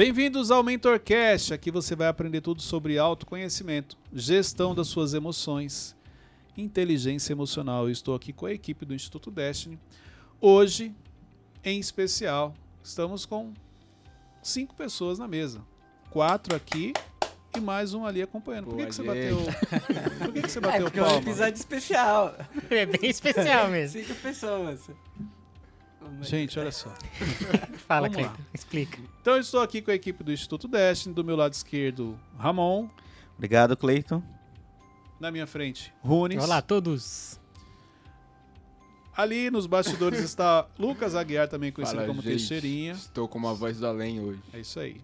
[0.00, 1.52] Bem-vindos ao MentorCast.
[1.52, 5.94] Aqui você vai aprender tudo sobre autoconhecimento, gestão das suas emoções,
[6.56, 7.84] inteligência emocional.
[7.84, 9.78] Eu estou aqui com a equipe do Instituto Destiny.
[10.40, 10.94] Hoje,
[11.62, 13.52] em especial, estamos com
[14.42, 15.60] cinco pessoas na mesa.
[16.08, 16.94] Quatro aqui
[17.54, 18.68] e mais um ali acompanhando.
[18.68, 19.36] Por que, que você bateu?
[20.18, 21.20] Por que, que você É bateu porque é um palma?
[21.20, 22.34] episódio especial.
[22.70, 24.02] É bem especial mesmo.
[24.02, 24.88] Cinco pessoas.
[26.22, 26.88] Gente, olha só.
[27.86, 28.28] Fala, Vamos lá.
[28.32, 28.42] Cleiton.
[28.54, 28.98] Explica.
[29.20, 32.88] Então eu estou aqui com a equipe do Instituto Destiny, do meu lado esquerdo, Ramon,
[33.36, 34.22] Obrigado, Cleiton.
[35.18, 36.42] na minha frente, Runes.
[36.42, 37.38] Olá a todos.
[39.16, 42.30] Ali nos bastidores está Lucas Aguiar, também conhecido Fala, como gente.
[42.36, 42.92] Teixeirinha.
[42.92, 44.40] Estou com uma voz do além hoje.
[44.52, 45.00] É isso aí.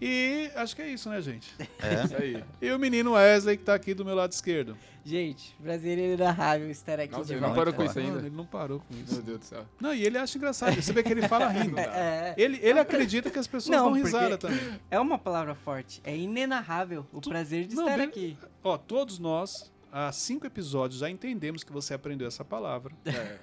[0.00, 1.52] E acho que é isso, né, gente?
[1.80, 2.04] É.
[2.04, 2.44] Isso aí.
[2.62, 4.76] E o menino Wesley, que tá aqui do meu lado esquerdo.
[5.04, 7.60] Gente, prazer inenarrável estar aqui Nossa, de ele não volta.
[7.60, 8.26] parou com isso Mano, ainda.
[8.26, 9.22] ele não parou com Meu isso.
[9.22, 9.64] Deus do céu.
[9.80, 10.74] Não, e ele acha engraçado.
[10.80, 11.76] Você vê que ele fala rindo.
[11.80, 14.58] É, Ele, ele acredita que as pessoas Não, dão risada também.
[14.90, 16.00] é uma palavra forte.
[16.04, 18.36] É inenarrável o Tu- prazer de Não, estar bem- aqui.
[18.62, 22.92] Ó, todos nós, há cinco episódios, já entendemos que você aprendeu essa palavra.
[23.06, 23.38] É.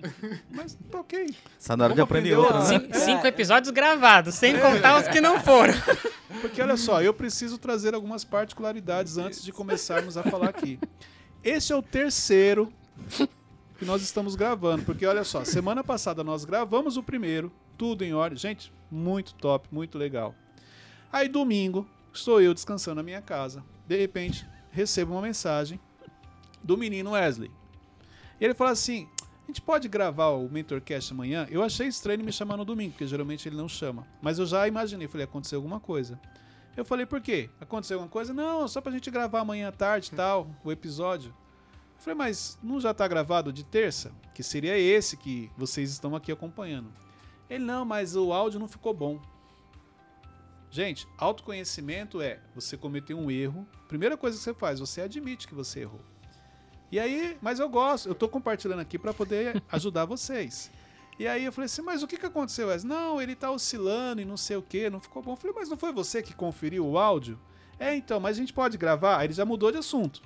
[0.50, 1.34] Mas tá ok.
[1.58, 2.64] Só na hora de aprender outra, né?
[2.66, 5.74] Cin- Cinco episódios gravados, sem contar os que não foram.
[6.40, 10.78] Porque olha só, eu preciso trazer algumas particularidades antes de começarmos a falar aqui.
[11.42, 12.72] Esse é o terceiro
[13.78, 18.12] que nós estamos gravando, porque olha só, semana passada nós gravamos o primeiro, tudo em
[18.12, 18.36] ordem.
[18.38, 20.34] Gente, muito top, muito legal.
[21.12, 23.64] Aí domingo, estou eu descansando na minha casa.
[23.86, 25.80] De repente, recebo uma mensagem
[26.62, 27.50] do menino Wesley.
[28.40, 29.08] E ele fala assim:
[29.48, 31.46] a gente pode gravar o Mentorcast amanhã?
[31.50, 34.06] Eu achei estranho ele me chamar no domingo, porque geralmente ele não chama.
[34.20, 36.20] Mas eu já imaginei, falei, aconteceu alguma coisa.
[36.76, 37.48] Eu falei, por quê?
[37.58, 38.34] Aconteceu alguma coisa?
[38.34, 41.30] Não, só pra gente gravar amanhã à tarde tal, o episódio.
[41.30, 44.12] Eu falei, mas não já tá gravado de terça?
[44.34, 46.92] Que seria esse que vocês estão aqui acompanhando.
[47.48, 49.18] Ele, não, mas o áudio não ficou bom.
[50.70, 53.66] Gente, autoconhecimento é você cometer um erro.
[53.88, 56.02] Primeira coisa que você faz, você admite que você errou.
[56.90, 60.70] E aí, mas eu gosto, eu tô compartilhando aqui para poder ajudar vocês.
[61.18, 62.84] E aí eu falei assim, mas o que que aconteceu, Wes?
[62.84, 65.32] Não, ele tá oscilando e não sei o que, não ficou bom.
[65.32, 67.38] Eu falei, mas não foi você que conferiu o áudio?
[67.78, 69.18] É, então, mas a gente pode gravar?
[69.18, 70.22] Aí ele já mudou de assunto.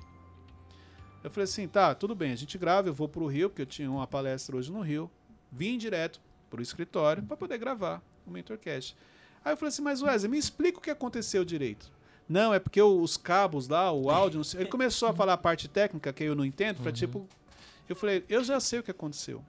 [1.23, 3.65] Eu falei assim, tá, tudo bem, a gente grava, eu vou pro Rio, porque eu
[3.65, 5.09] tinha uma palestra hoje no Rio.
[5.51, 8.95] Vim direto pro escritório para poder gravar o Mentorcast.
[9.43, 11.91] Aí eu falei assim, mas Wesley, me explica o que aconteceu direito.
[12.33, 15.37] Não, é porque os cabos lá, o áudio, não sei- ele começou a falar a
[15.37, 17.27] parte técnica que eu não entendo, pra tipo.
[17.87, 19.45] Eu falei, eu já sei o que aconteceu.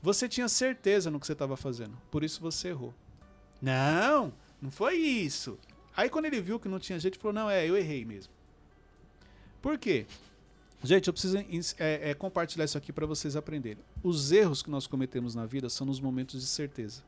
[0.00, 2.94] Você tinha certeza no que você estava fazendo, por isso você errou.
[3.60, 5.58] Não, não foi isso.
[5.96, 8.32] Aí quando ele viu que não tinha jeito, ele falou, não, é, eu errei mesmo.
[9.60, 10.06] Por quê?
[10.84, 11.38] Gente, eu preciso
[11.78, 13.82] é, é, compartilhar isso aqui para vocês aprenderem.
[14.00, 17.02] Os erros que nós cometemos na vida são nos momentos de certeza.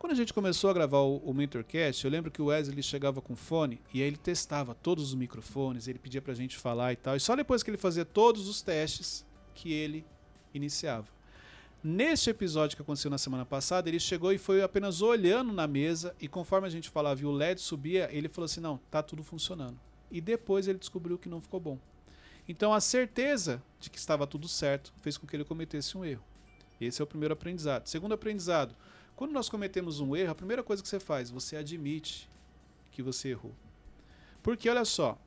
[0.00, 3.20] Quando a gente começou a gravar o, o Mentorcast, eu lembro que o Wesley chegava
[3.20, 6.96] com fone e aí ele testava todos os microfones, ele pedia pra gente falar e
[6.96, 7.16] tal.
[7.16, 10.06] E só depois que ele fazia todos os testes que ele
[10.54, 11.06] iniciava.
[11.84, 16.16] Neste episódio que aconteceu na semana passada, ele chegou e foi apenas olhando na mesa
[16.18, 19.22] e conforme a gente falava e o LED subia, ele falou assim: "Não, tá tudo
[19.22, 19.78] funcionando".
[20.10, 21.78] E depois ele descobriu que não ficou bom.
[22.48, 26.24] Então a certeza de que estava tudo certo fez com que ele cometesse um erro.
[26.80, 27.86] Esse é o primeiro aprendizado.
[27.86, 28.74] Segundo aprendizado,
[29.20, 32.26] quando nós cometemos um erro, a primeira coisa que você faz, você admite
[32.90, 33.52] que você errou.
[34.42, 35.18] Porque olha só,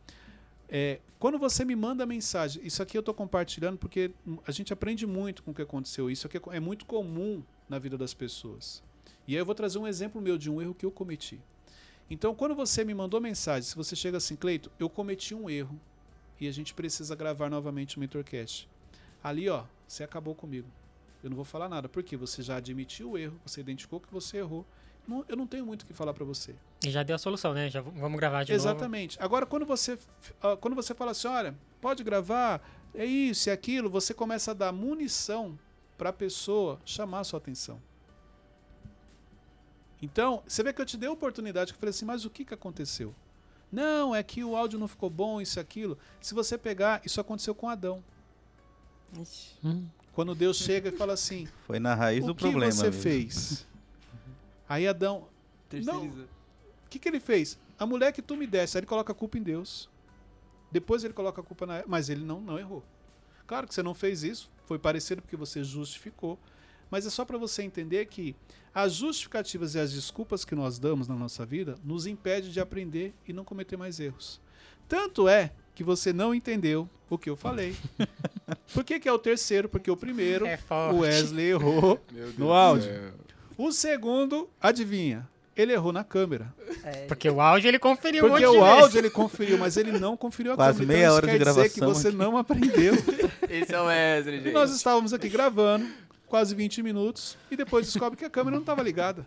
[0.67, 4.09] é, quando você me manda mensagem, isso aqui eu estou compartilhando porque
[4.47, 6.09] a gente aprende muito com o que aconteceu.
[6.09, 8.81] Isso aqui é muito comum na vida das pessoas.
[9.27, 11.39] E aí eu vou trazer um exemplo meu de um erro que eu cometi.
[12.09, 15.79] Então, quando você me mandou mensagem, se você chega assim, Cleito, eu cometi um erro
[16.41, 18.67] e a gente precisa gravar novamente o Mentorcast.
[19.23, 20.67] Ali, ó, você acabou comigo.
[21.23, 24.37] Eu não vou falar nada, porque você já admitiu o erro, você identificou que você
[24.37, 24.65] errou.
[25.07, 26.53] Não- eu não tenho muito o que falar para você.
[26.85, 27.69] E já deu a solução, né?
[27.69, 28.61] Já vamos gravar de novo.
[28.61, 29.17] Exatamente.
[29.21, 29.97] Agora, quando você,
[30.41, 32.61] ah, quando você fala assim, olha, pode gravar,
[32.93, 35.57] é isso e aquilo, você começa a dar munição
[35.97, 37.81] para a pessoa chamar a sua atenção.
[40.01, 42.29] Então, você vê que eu te dei a oportunidade, que eu falei assim, mas o
[42.29, 43.15] que, que aconteceu?
[43.71, 45.97] Não, é que o áudio não ficou bom, isso e aquilo.
[46.21, 48.03] Se você pegar, isso aconteceu com Adão.
[49.19, 49.55] Ixi.
[49.63, 49.87] Hum.
[50.13, 52.71] Quando Deus chega e fala assim, Foi na raiz o do que problema.
[52.71, 53.01] você mesmo.
[53.01, 53.67] fez?
[54.69, 55.27] Aí Adão,
[55.69, 56.25] Terceirizou.
[56.85, 57.57] o que, que ele fez?
[57.79, 59.89] A mulher que tu me desse, aí ele coloca a culpa em Deus.
[60.71, 61.83] Depois ele coloca a culpa na.
[61.87, 62.83] Mas ele não, não errou.
[63.45, 66.39] Claro que você não fez isso, foi parecido porque você justificou.
[66.89, 68.35] Mas é só para você entender que
[68.73, 73.13] as justificativas e as desculpas que nós damos na nossa vida nos impede de aprender
[73.27, 74.39] e não cometer mais erros.
[74.87, 77.75] Tanto é que você não entendeu o que eu falei.
[78.73, 79.69] Por que, que é o terceiro?
[79.69, 80.59] Porque o primeiro, É
[80.91, 83.13] o Wesley errou Meu Deus No áudio.
[83.57, 85.27] o segundo, adivinha?
[85.55, 86.51] Ele errou na câmera.
[86.83, 88.67] É, Porque o áudio ele conferiu um Porque o vezes.
[88.67, 90.93] áudio ele conferiu, mas ele não conferiu a Quase câmera.
[90.97, 92.17] meia então, hora isso de quer dizer que gravação você aqui.
[92.17, 92.93] não aprendeu.
[93.49, 94.53] Esse é o Wesley, E gente.
[94.53, 95.85] nós estávamos aqui gravando
[96.27, 99.23] quase 20 minutos e depois descobre que a câmera não estava ligada.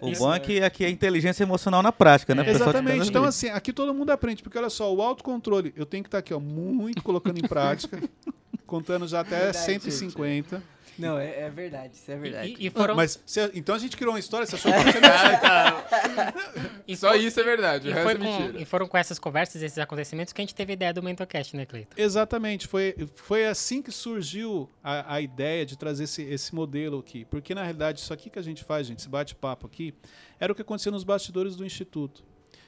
[0.00, 2.42] O bom é que aqui é inteligência emocional na prática, né?
[2.42, 2.44] É.
[2.44, 2.92] Tá Exatamente.
[2.92, 6.06] ficando Então, assim, aqui todo mundo aprende, porque olha só, o autocontrole, eu tenho que
[6.08, 8.00] estar aqui, ó, muito colocando em prática,
[8.68, 10.62] contando já até Verdade, 150.
[10.98, 12.56] Não, é, é verdade, isso é verdade.
[12.58, 13.22] E, e foram, Mas,
[13.54, 17.38] então a gente criou uma história, você achou que você não e Só foi- isso
[17.38, 20.32] é verdade, o E, resto foi é com- e foram com essas conversas, esses acontecimentos,
[20.32, 21.94] que a gente teve a ideia do MentorCast, né, Cleiton?
[21.96, 27.24] Exatamente, foi, foi assim que surgiu a, a ideia de trazer esse, esse modelo aqui.
[27.26, 29.94] Porque, na realidade, isso aqui que a gente faz, gente, esse bate-papo aqui,
[30.40, 32.24] era o que acontecia nos bastidores do Instituto.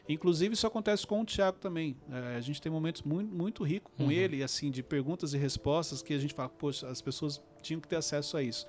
[0.08, 1.96] Inclusive, isso acontece com o Thiago também.
[2.10, 6.02] É, a gente tem momentos muito, muito ricos com ele, assim, de perguntas e respostas
[6.02, 8.66] que a gente fala, poxa, as pessoas tinham que ter acesso a isso.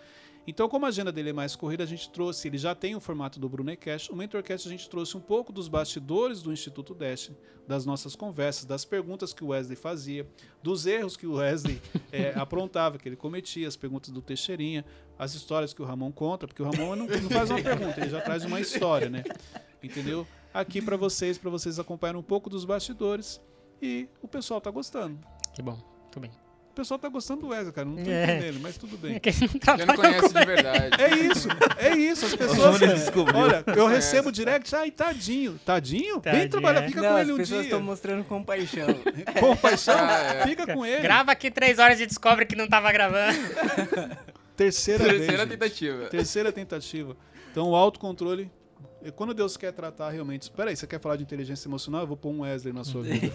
[0.48, 3.00] Então, como a agenda dele é mais corrida, a gente trouxe, ele já tem o
[3.00, 7.38] formato do Brunecast, o Mentorcast a gente trouxe um pouco dos bastidores do Instituto Destiny,
[7.68, 10.28] das nossas conversas, das perguntas que o Wesley fazia,
[10.63, 11.80] dos erros que o Wesley
[12.12, 14.83] eh, aprontava, que ele cometia, as perguntas do Teixeirinha,
[15.18, 18.10] as histórias que o Ramon conta, porque o Ramon não, não faz uma pergunta, ele
[18.10, 19.24] já traz uma história, né?
[19.81, 20.25] Entendeu?
[20.53, 23.39] Aqui para vocês, para vocês acompanharem um pouco dos bastidores
[23.81, 25.18] e o pessoal tá gostando.
[25.53, 26.31] Que bom, muito bem.
[26.69, 28.24] O pessoal tá gostando do Wesley, cara, não tô É.
[28.24, 29.15] entendendo, mas tudo bem.
[29.15, 31.01] É que não Quem não conhece com de verdade.
[31.03, 32.25] É isso, é isso.
[32.25, 32.81] As pessoas.
[33.36, 33.89] Olha, eu Conhece.
[34.13, 35.59] recebo direct, ai, tadinho.
[35.65, 36.21] Tadinho?
[36.21, 36.88] Vem trabalhar, é.
[36.88, 37.68] fica Não, com as ele um pessoas dia.
[37.68, 38.88] estão mostrando compaixão.
[39.39, 40.47] Com paixão, Ah, é.
[40.47, 41.01] fica com ele.
[41.01, 43.38] Grava aqui três horas e descobre que não tava gravando.
[44.56, 45.18] Terceira, vez.
[45.18, 45.50] Terceira gente.
[45.57, 46.06] tentativa.
[46.07, 47.18] Terceira tentativa.
[47.51, 48.50] Então, o autocontrole.
[49.03, 50.44] E Quando Deus quer tratar realmente.
[50.44, 52.01] Espera aí, você quer falar de inteligência emocional?
[52.01, 53.33] Eu vou pôr um Wesley na sua vida.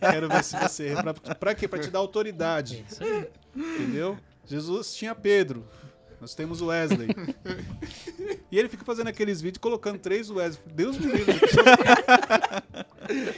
[0.00, 0.94] Quero ver se você.
[0.94, 1.68] Pra, pra quê?
[1.68, 2.84] Pra te dar autoridade.
[3.00, 3.28] Aí.
[3.54, 4.18] Entendeu?
[4.46, 5.64] Jesus tinha Pedro.
[6.20, 7.08] Nós temos o Wesley.
[8.50, 10.62] E ele fica fazendo aqueles vídeos colocando três Wesley.
[10.74, 11.38] Deus me livre.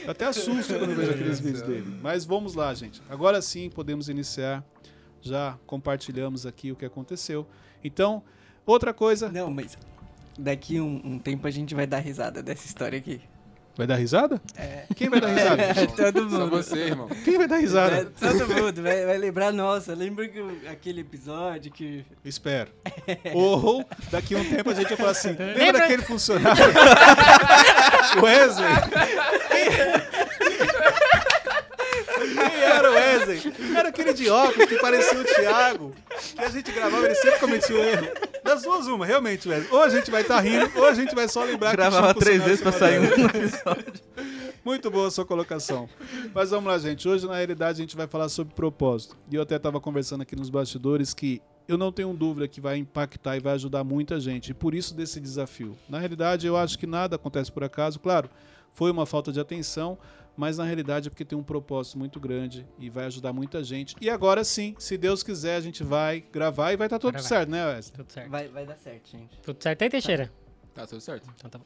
[0.05, 1.99] Eu até assusto quando eu vejo aqueles vídeos dele.
[2.01, 3.01] Mas vamos lá, gente.
[3.09, 4.63] Agora sim podemos iniciar.
[5.21, 7.47] Já compartilhamos aqui o que aconteceu.
[7.83, 8.23] Então,
[8.65, 9.31] outra coisa.
[9.31, 9.77] Não, mas
[10.37, 13.21] daqui um, um tempo a gente vai dar risada dessa história aqui.
[13.75, 14.39] Vai dar risada?
[14.55, 14.83] É.
[14.95, 15.87] Quem vai dar risada?
[16.13, 16.49] Todo Só mundo.
[16.51, 17.07] você, irmão.
[17.25, 18.05] Quem vai dar É, risada?
[18.19, 22.05] todo mundo vai, vai lembrar, nossa, lembra que aquele episódio que.
[22.23, 22.69] Espero.
[23.33, 26.63] Ou daqui a um tempo a gente vai falar assim: lembra Lembra- daquele funcionário?
[28.21, 28.67] Wesley?
[32.35, 33.53] Quem era o Wesley?
[33.75, 35.95] Era aquele de óculos que parecia o Thiago.
[36.35, 38.07] Que a gente gravava, ele sempre cometia o erro.
[38.43, 39.71] Das duas, uma, realmente, Wesley.
[39.71, 42.17] Ou a gente vai estar rindo, ou a gente vai só lembrar que Gravava tinha
[42.17, 43.93] um três vezes pra sair um episódio.
[44.63, 45.89] muito boa a sua colocação.
[46.33, 47.07] Mas vamos lá, gente.
[47.07, 49.17] Hoje, na realidade, a gente vai falar sobre propósito.
[49.31, 52.77] E eu até estava conversando aqui nos bastidores que eu não tenho dúvida que vai
[52.77, 54.51] impactar e vai ajudar muita gente.
[54.51, 55.77] E por isso desse desafio.
[55.87, 57.99] Na realidade, eu acho que nada acontece por acaso.
[57.99, 58.29] Claro,
[58.73, 59.97] foi uma falta de atenção,
[60.35, 63.95] mas na realidade é porque tem um propósito muito grande e vai ajudar muita gente.
[64.01, 67.21] E agora sim, se Deus quiser, a gente vai gravar e vai estar tudo Agora
[67.21, 67.29] vai.
[67.29, 67.97] certo, né, Wesley?
[67.97, 68.29] Tudo certo.
[68.29, 69.39] Vai, vai dar certo, gente.
[69.41, 70.31] Tudo certo aí, Teixeira?
[70.73, 71.29] Tá tudo certo.
[71.37, 71.65] Então tá bom.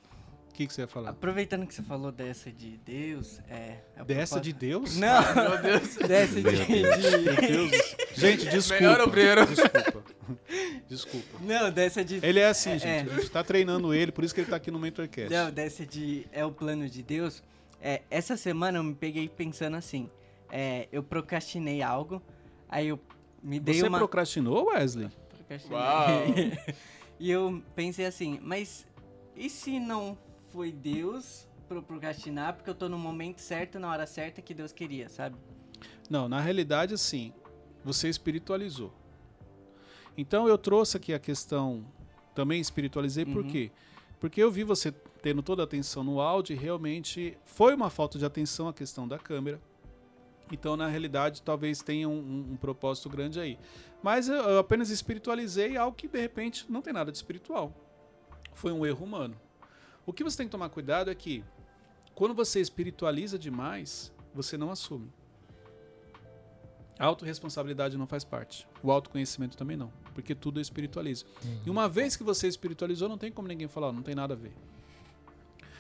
[0.50, 1.12] O que, que você ia falar?
[1.12, 3.78] Aproveitando que você falou dessa de Deus, é.
[3.96, 4.98] é o Dessa de propósito- Deus?
[4.98, 5.96] Não, Meu Deus.
[6.08, 6.66] dessa de.
[6.66, 7.72] de- Deus.
[8.16, 8.82] Gente, desculpa.
[8.82, 9.46] Melhor obreiro.
[9.46, 10.04] Desculpa.
[10.90, 11.38] Desculpa.
[11.42, 12.20] Não, dessa de.
[12.26, 13.10] Ele é assim, É, gente.
[13.10, 13.14] é.
[13.14, 15.32] A gente tá treinando ele, por isso que ele tá aqui no Mentorcast.
[15.32, 17.44] Não, dessa de é o plano de Deus.
[17.82, 20.10] É, essa semana eu me peguei pensando assim.
[20.50, 22.22] É, eu procrastinei algo,
[22.70, 23.00] aí eu
[23.44, 23.98] me dei Você uma.
[23.98, 25.10] procrastinou, Wesley?
[25.30, 25.78] procrastinei.
[25.78, 26.24] Uau.
[27.20, 28.86] e eu pensei assim, mas
[29.36, 30.18] e se não
[30.50, 34.54] foi Deus pra eu procrastinar porque eu tô no momento certo, na hora certa que
[34.54, 35.36] Deus queria, sabe?
[36.10, 37.34] Não, na realidade, assim,
[37.84, 38.94] você espiritualizou.
[40.18, 41.86] Então eu trouxe aqui a questão,
[42.34, 43.50] também espiritualizei, por Uhum.
[43.50, 43.70] quê?
[43.70, 43.88] Porque
[44.38, 48.26] eu vi você tendo toda a atenção no áudio e realmente foi uma falta de
[48.26, 49.60] atenção a questão da câmera.
[50.52, 53.60] Então, na realidade, talvez tenha um, um- um propósito grande aí.
[54.02, 57.74] Mas eu, eu apenas espiritualizei algo que, de repente, não tem nada de espiritual.
[58.54, 59.36] Foi um erro humano.
[60.06, 61.44] O que você tem que tomar cuidado é que,
[62.16, 65.12] quando você espiritualiza demais, você não assume.
[66.98, 68.68] A autorresponsabilidade não faz parte.
[68.82, 69.92] O autoconhecimento também não.
[70.18, 71.26] Porque tudo é espiritualiza.
[71.64, 74.34] E uma vez que você espiritualizou, não tem como ninguém falar, "Ó, não tem nada
[74.34, 74.52] a ver.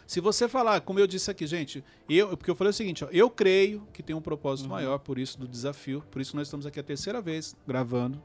[0.05, 3.07] Se você falar, como eu disse aqui, gente, eu, porque eu falei o seguinte, ó,
[3.11, 6.67] eu creio que tem um propósito maior, por isso do desafio, por isso nós estamos
[6.67, 8.21] aqui a terceira vez gravando.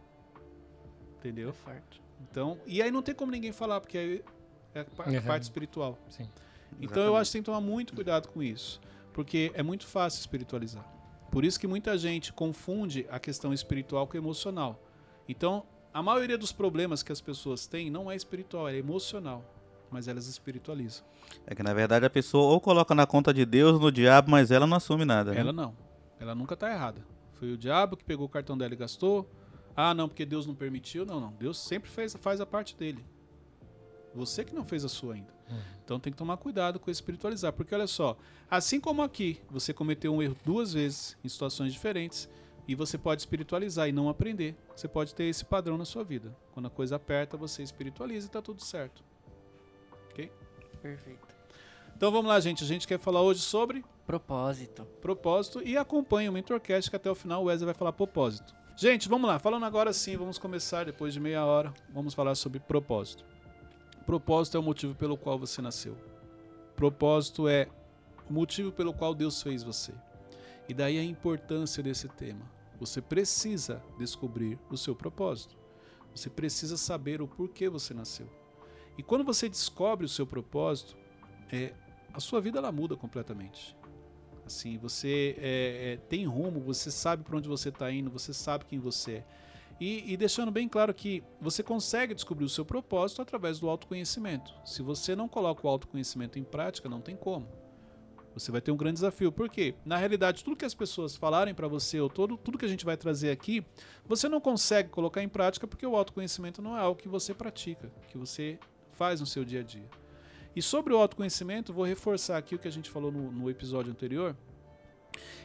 [1.19, 1.50] Entendeu?
[1.54, 2.02] forte.
[2.31, 4.25] Então, e aí não tem como ninguém falar, porque aí
[4.75, 5.23] é a Uhum.
[5.23, 5.99] parte espiritual.
[6.11, 6.28] Sim.
[6.78, 8.81] Então eu acho que tem que tomar muito cuidado com isso,
[9.14, 10.85] porque é muito fácil espiritualizar.
[11.31, 14.78] Por isso que muita gente confunde a questão espiritual com emocional.
[15.28, 19.44] Então, a maioria dos problemas que as pessoas têm não é espiritual, é emocional.
[19.90, 21.04] mas elas espiritualizam.
[21.46, 24.50] É que na verdade a pessoa ou coloca na conta de Deus, no diabo, mas
[24.50, 25.32] ela não assume nada.
[25.32, 25.40] né?
[25.40, 25.75] Ela não.
[26.18, 27.04] Ela nunca tá errada.
[27.34, 29.28] Foi o diabo que pegou o cartão dela e gastou.
[29.76, 31.04] Ah, não, porque Deus não permitiu.
[31.04, 31.32] Não, não.
[31.32, 33.04] Deus sempre fez, faz a parte dele.
[34.14, 35.32] Você que não fez a sua ainda.
[35.84, 37.52] Então tem que tomar cuidado com espiritualizar.
[37.52, 38.16] Porque olha só,
[38.50, 42.28] assim como aqui, você cometeu um erro duas vezes em situações diferentes,
[42.66, 44.57] e você pode espiritualizar e não aprender.
[44.75, 46.37] Você pode ter esse padrão na sua vida.
[46.52, 49.02] Quando a coisa aperta, você espiritualiza e tá tudo certo.
[50.83, 51.28] Perfeito.
[51.97, 52.64] Então vamos lá, gente.
[52.64, 54.85] A gente quer falar hoje sobre Propósito.
[55.00, 58.52] propósito e acompanhe o Mentorcast que até o final o Wesley vai falar propósito.
[58.76, 59.38] Gente, vamos lá.
[59.38, 61.73] Falando agora sim, vamos começar depois de meia hora.
[61.88, 63.25] Vamos falar sobre propósito.
[64.04, 65.97] Propósito é o motivo pelo qual você nasceu.
[66.75, 67.69] Propósito é
[68.28, 69.95] o motivo pelo qual Deus fez você.
[70.69, 72.50] E daí a importância desse tema.
[72.78, 75.57] Você precisa descobrir o seu propósito.
[76.14, 78.28] Você precisa saber o porquê você nasceu.
[78.99, 80.97] E quando você descobre o seu propósito,
[81.50, 81.73] é,
[82.12, 83.76] a sua vida ela muda completamente.
[84.45, 88.64] Assim, você é, é, tem rumo, você sabe para onde você está indo, você sabe
[88.64, 89.25] quem você é.
[89.81, 94.52] E, e deixando bem claro que você consegue descobrir o seu propósito através do autoconhecimento.
[94.64, 97.49] Se você não coloca o autoconhecimento em prática, não tem como.
[98.34, 99.30] Você vai ter um grande desafio.
[99.30, 99.74] Por quê?
[99.84, 102.84] Na realidade, tudo que as pessoas falarem para você, ou todo, tudo que a gente
[102.84, 103.64] vai trazer aqui,
[104.06, 107.90] você não consegue colocar em prática porque o autoconhecimento não é algo que você pratica,
[108.08, 108.58] que você
[108.92, 109.88] faz no seu dia a dia.
[110.54, 113.90] E sobre o autoconhecimento, vou reforçar aqui o que a gente falou no, no episódio
[113.90, 114.36] anterior,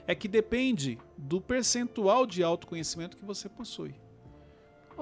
[0.05, 3.95] é que depende do percentual de autoconhecimento que você possui.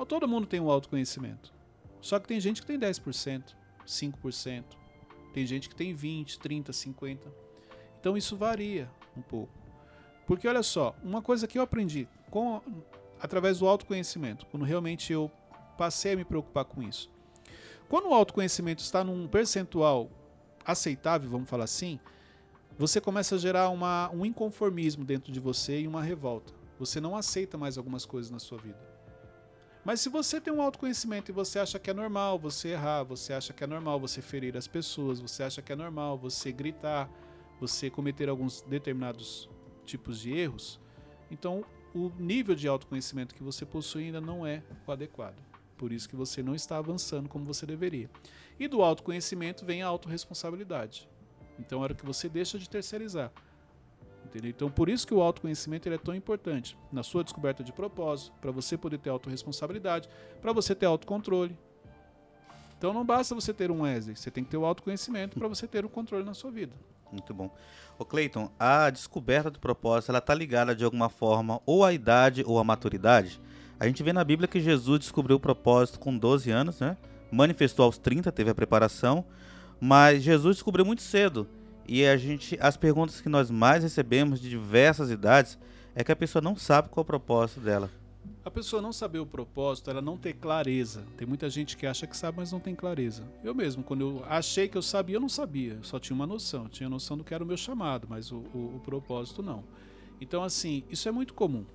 [0.08, 1.54] Todo mundo tem um autoconhecimento.
[2.02, 4.64] Só que tem gente que tem 10%, 5%.
[5.34, 7.45] Tem gente que tem 20, 30, 50.
[8.06, 9.52] Então isso varia um pouco.
[10.28, 12.62] Porque olha só, uma coisa que eu aprendi com
[13.20, 15.32] através do autoconhecimento, quando realmente eu
[15.76, 17.10] passei a me preocupar com isso.
[17.90, 20.12] Quando o autoconhecimento está num percentual
[20.64, 22.00] aceitável, vamos falar assim,
[22.78, 26.54] você começa a gerar uma, um inconformismo dentro de você e uma revolta.
[26.78, 28.78] Você não aceita mais algumas coisas na sua vida.
[29.84, 33.34] Mas se você tem um autoconhecimento e você acha que é normal você errar, você
[33.34, 37.10] acha que é normal você ferir as pessoas, você acha que é normal você gritar,
[37.60, 39.50] você cometer alguns determinados
[39.86, 40.80] tipos de erros,
[41.30, 45.42] então o nível de autoconhecimento que você possui ainda não é o adequado.
[45.78, 48.10] Por isso que você não está avançando como você deveria.
[48.60, 51.08] E do autoconhecimento vem a autorresponsabilidade.
[51.60, 53.32] Então hora que você deixa de terceirizar.
[54.26, 54.50] Entendeu?
[54.50, 58.52] Então por isso que o autoconhecimento é tão importante na sua descoberta de propósito, para
[58.52, 60.10] você poder ter autorresponsabilidade,
[60.42, 61.58] para você ter autocontrole.
[62.78, 65.68] Então não basta você ter um Wesley, você tem que ter o autoconhecimento para você
[65.68, 66.74] ter o controle na sua vida.
[67.12, 67.50] Muito bom.
[67.98, 72.44] Ô Cleiton, a descoberta do propósito, ela tá ligada de alguma forma ou à idade
[72.46, 73.40] ou à maturidade?
[73.80, 76.98] A gente vê na Bíblia que Jesus descobriu o propósito com 12 anos, né?
[77.32, 79.26] Manifestou aos 30, teve a preparação,
[79.80, 81.48] mas Jesus descobriu muito cedo.
[81.88, 85.58] E a gente, as perguntas que nós mais recebemos de diversas idades
[85.94, 87.90] é que a pessoa não sabe qual é o propósito dela.
[88.44, 91.04] A pessoa não saber o propósito, ela não ter clareza.
[91.18, 93.24] Tem muita gente que acha que sabe, mas não tem clareza.
[93.44, 95.74] Eu mesmo, quando eu achei que eu sabia, eu não sabia.
[95.74, 96.64] Eu só tinha uma noção.
[96.64, 99.64] Eu tinha noção do que era o meu chamado, mas o, o- o propósito não.
[100.22, 101.66] Então, assim, isso é muito comum.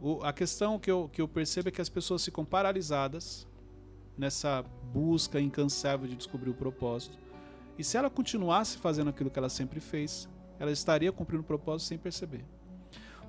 [0.00, 3.46] O- a questão que eu, que eu percebo é que as pessoas ficam paralisadas
[4.16, 4.62] nessa
[4.92, 7.18] busca incansável de descobrir o propósito.
[7.78, 10.28] E se ela continuasse fazendo aquilo que ela sempre fez,
[10.58, 12.44] ela estaria cumprindo o propósito sem perceber.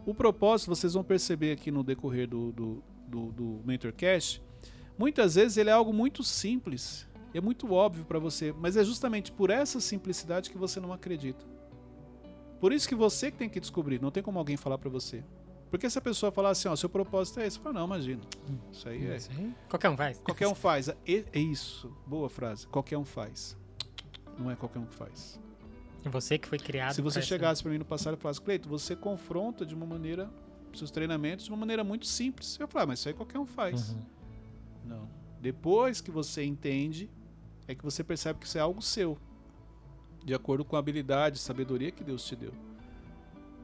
[0.08, 4.42] O propósito, vocês vão perceber aqui no decorrer do, do, do, do Mentorcast,
[4.98, 9.34] muitas vezes ele é algo muito simples, é muito óbvio para você, mas é justamente
[9.34, 11.46] por essa simplicidade que você não acredita.
[12.58, 15.26] Por isso que você que tem que descobrir, não tem como alguém falar para você.
[15.70, 18.22] Porque se a pessoa falar assim, ó, seu propósito é esse, fala, não, imagina,
[18.72, 19.18] isso aí é...
[19.68, 20.20] Qualquer um faz.
[20.22, 20.88] Qualquer um faz.
[20.88, 23.58] É, é isso, boa frase, qualquer um faz.
[24.40, 25.38] Não é qualquer um que faz.
[26.10, 26.94] Você que foi criado.
[26.94, 30.30] Se você chegasse para mim no passado e falasse, Cleito, você confronta de uma maneira,
[30.74, 32.58] seus treinamentos, de uma maneira muito simples.
[32.60, 33.90] Eu "Ah, mas isso aí qualquer um faz.
[33.92, 34.02] Uhum.
[34.86, 35.10] Não.
[35.40, 37.10] Depois que você entende,
[37.68, 39.18] é que você percebe que isso é algo seu.
[40.24, 42.52] De acordo com a habilidade, sabedoria que Deus te deu.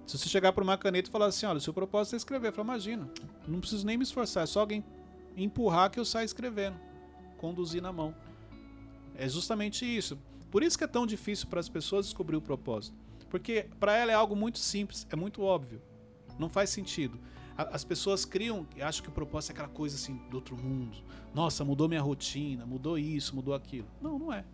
[0.05, 2.49] Se você chegar para uma caneta e falar assim, olha, o seu propósito é escrever,
[2.49, 3.09] eu falo, imagina,
[3.47, 4.83] não preciso nem me esforçar, é só alguém
[5.35, 6.77] empurrar que eu saio escrevendo,
[7.37, 8.13] conduzir na mão.
[9.15, 10.17] É justamente isso.
[10.53, 12.95] Por isso que é tão difícil para as pessoas descobrir o propósito.
[13.27, 15.81] Porque para ela é algo muito simples, é muito óbvio.
[16.37, 17.19] Não faz sentido.
[17.57, 20.95] As pessoas criam e acham que o propósito é aquela coisa assim do outro mundo.
[21.33, 23.87] Nossa, mudou minha rotina, mudou isso, mudou aquilo.
[23.99, 24.45] Não, não é.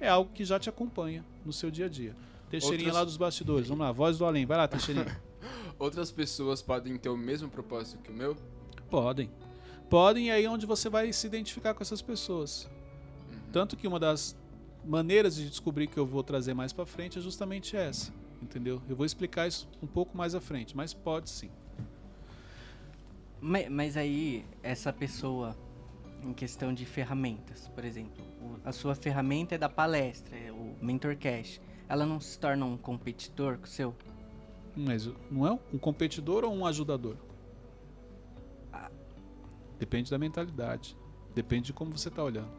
[0.00, 2.16] É algo que já te acompanha no seu dia a dia.
[2.50, 3.68] Teixeirinha Outras- lá dos bastidores.
[3.68, 4.44] Vamos lá, voz do além.
[4.46, 5.22] Vai lá, Teixeirinha.
[5.78, 8.36] Outras pessoas podem ter o mesmo propósito que o meu?
[8.90, 9.30] Podem.
[9.88, 12.68] Podem, e aí é onde você vai se identificar com essas pessoas.
[13.52, 14.36] Tanto que uma das
[14.86, 18.12] maneiras de descobrir que eu vou trazer mais pra frente é justamente essa,
[18.42, 18.80] entendeu?
[18.88, 21.50] Eu vou explicar isso um pouco mais à frente, mas pode sim.
[23.40, 25.56] Ma- Mas aí, essa pessoa,
[26.22, 28.24] em questão de ferramentas, por exemplo,
[28.64, 31.60] a sua ferramenta é da palestra, é o MentorCast.
[31.88, 33.94] Ela não se torna um competidor com o seu?
[34.76, 37.16] Mas não é um competidor ou um ajudador?
[38.72, 38.90] Ah.
[39.78, 40.96] Depende da mentalidade.
[41.34, 42.50] Depende de como você está olhando.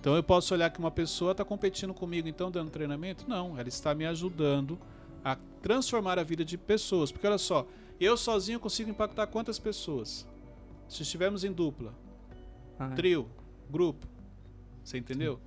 [0.00, 3.28] Então eu posso olhar que uma pessoa está competindo comigo, então dando treinamento?
[3.28, 4.78] Não, ela está me ajudando
[5.24, 7.10] a transformar a vida de pessoas.
[7.10, 7.66] Porque olha só,
[7.98, 10.26] eu sozinho consigo impactar quantas pessoas?
[10.88, 11.92] Se estivermos em dupla,
[12.78, 13.28] Ah, trio,
[13.70, 14.06] grupo.
[14.84, 15.40] Você entendeu?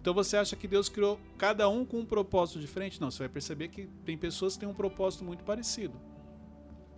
[0.00, 2.98] Então você acha que Deus criou cada um com um propósito diferente?
[2.98, 5.94] Não, você vai perceber que tem pessoas que têm um propósito muito parecido.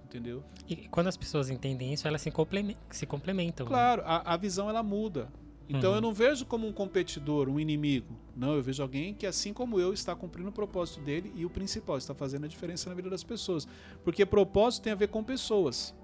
[0.04, 0.44] Entendeu?
[0.68, 3.64] E quando as pessoas entendem isso, elas se, complemen- se complementam.
[3.66, 3.70] né?
[3.70, 5.28] Claro, a, a visão ela muda.
[5.72, 5.96] Então Uhum.
[5.96, 8.14] eu não vejo como um competidor, um inimigo.
[8.36, 11.50] Não, eu vejo alguém que, assim como eu, está cumprindo o propósito dele e o
[11.50, 13.66] principal, está fazendo a diferença na vida das pessoas.
[14.04, 15.94] Porque propósito tem a ver com pessoas.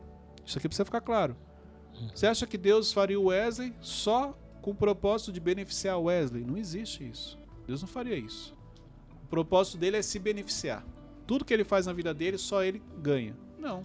[0.44, 1.37] Isso aqui precisa ficar claro.
[2.14, 6.44] Você acha que Deus faria o Wesley só com o propósito de beneficiar o Wesley?
[6.44, 7.38] Não existe isso.
[7.66, 8.56] Deus não faria isso.
[9.25, 10.87] O propósito dele é se beneficiar.
[11.26, 13.37] Tudo que ele faz na vida dele, só ele ganha.
[13.58, 13.84] Não.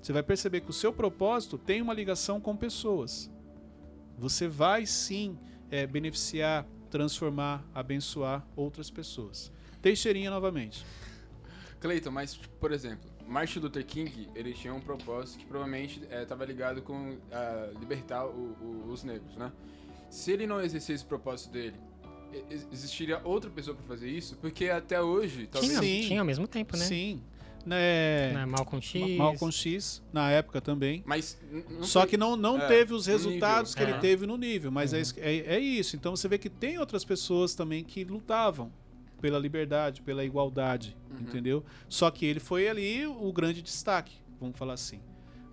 [0.00, 3.30] Você vai perceber que o seu propósito tem uma ligação com pessoas.
[4.18, 5.38] Você vai sim
[5.70, 9.52] é, beneficiar, transformar, abençoar outras pessoas.
[9.80, 10.84] Teixeirinha novamente.
[11.80, 16.82] Cleiton, mas, por exemplo, Martin Luther King, ele tinha um propósito que provavelmente estava ligado
[16.82, 19.52] com ah, libertar o- o- os negros, né?
[20.10, 21.76] Se ele não exercesse o propósito dele,
[22.50, 24.36] ex- existiria outra pessoa para fazer isso?
[24.38, 25.78] Porque até hoje, talvez...
[25.78, 26.08] Tinha, Sim.
[26.08, 26.84] tinha ao mesmo tempo, né?
[26.84, 27.22] Sim.
[27.66, 29.16] Né, Na Malcolm X.
[29.16, 31.02] Malcolm X, na época também.
[31.06, 31.38] Mas
[31.82, 33.86] Só foi- que não, não é, teve os resultados nível.
[33.86, 34.00] que ele É.
[34.00, 34.70] teve no nível.
[34.70, 35.02] Mas é Uhum.
[35.02, 35.96] isso- é, é isso.
[35.96, 38.72] Então você vê que tem outras pessoas também que lutavam
[39.20, 41.18] pela liberdade, pela igualdade, Uhum.
[41.20, 41.64] entendeu?
[41.88, 45.00] Só que ele foi ali o grande destaque, vamos falar assim.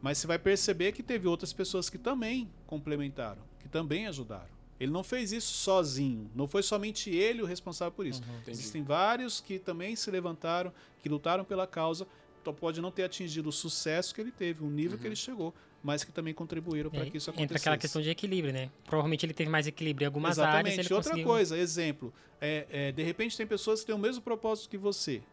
[0.02, 4.55] Mas você vai perceber que teve outras pessoas que também complementaram, que também ajudaram.
[4.80, 6.30] Ele não fez isso sozinho.
[6.36, 8.22] Não foi somente ele o responsável por isso.
[8.22, 8.42] Uhum.
[8.48, 12.06] Existem vários que também se levantaram, que lutaram pela causa.
[12.42, 15.52] Então pode não ter atingido o sucesso que ele teve, o nível que ele chegou,
[15.82, 17.44] mas que também contribuíram para É, que isso acontecesse.
[17.44, 18.70] Entra aquela questão de equilíbrio, né?
[18.86, 20.74] Provavelmente ele teve mais equilíbrio em algumas áreas.
[20.74, 20.94] Exatamente.
[20.94, 21.28] Outra conseguiu...
[21.28, 25.24] coisa, exemplo, é, é, de repente tem pessoas que têm o mesmo propósito que você.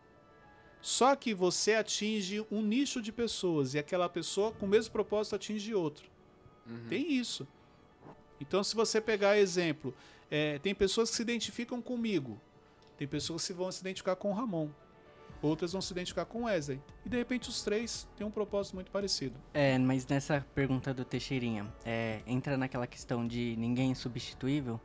[0.80, 5.36] Só que você atinge um nicho de pessoas e aquela pessoa com o mesmo propósito
[5.36, 6.10] atinge outro.
[6.66, 6.86] Uhum.
[6.88, 7.46] Tem isso.
[8.42, 9.94] Então, se você pegar exemplo,
[10.30, 12.40] é, tem pessoas que se identificam comigo,
[12.98, 14.68] tem pessoas que vão se identificar com o Ramon,
[15.40, 16.80] outras vão se identificar com o Wesley.
[17.06, 19.38] E de repente os três têm um propósito muito parecido.
[19.54, 24.80] É, mas nessa pergunta do Teixeirinha, é, entra naquela questão de ninguém é substituível?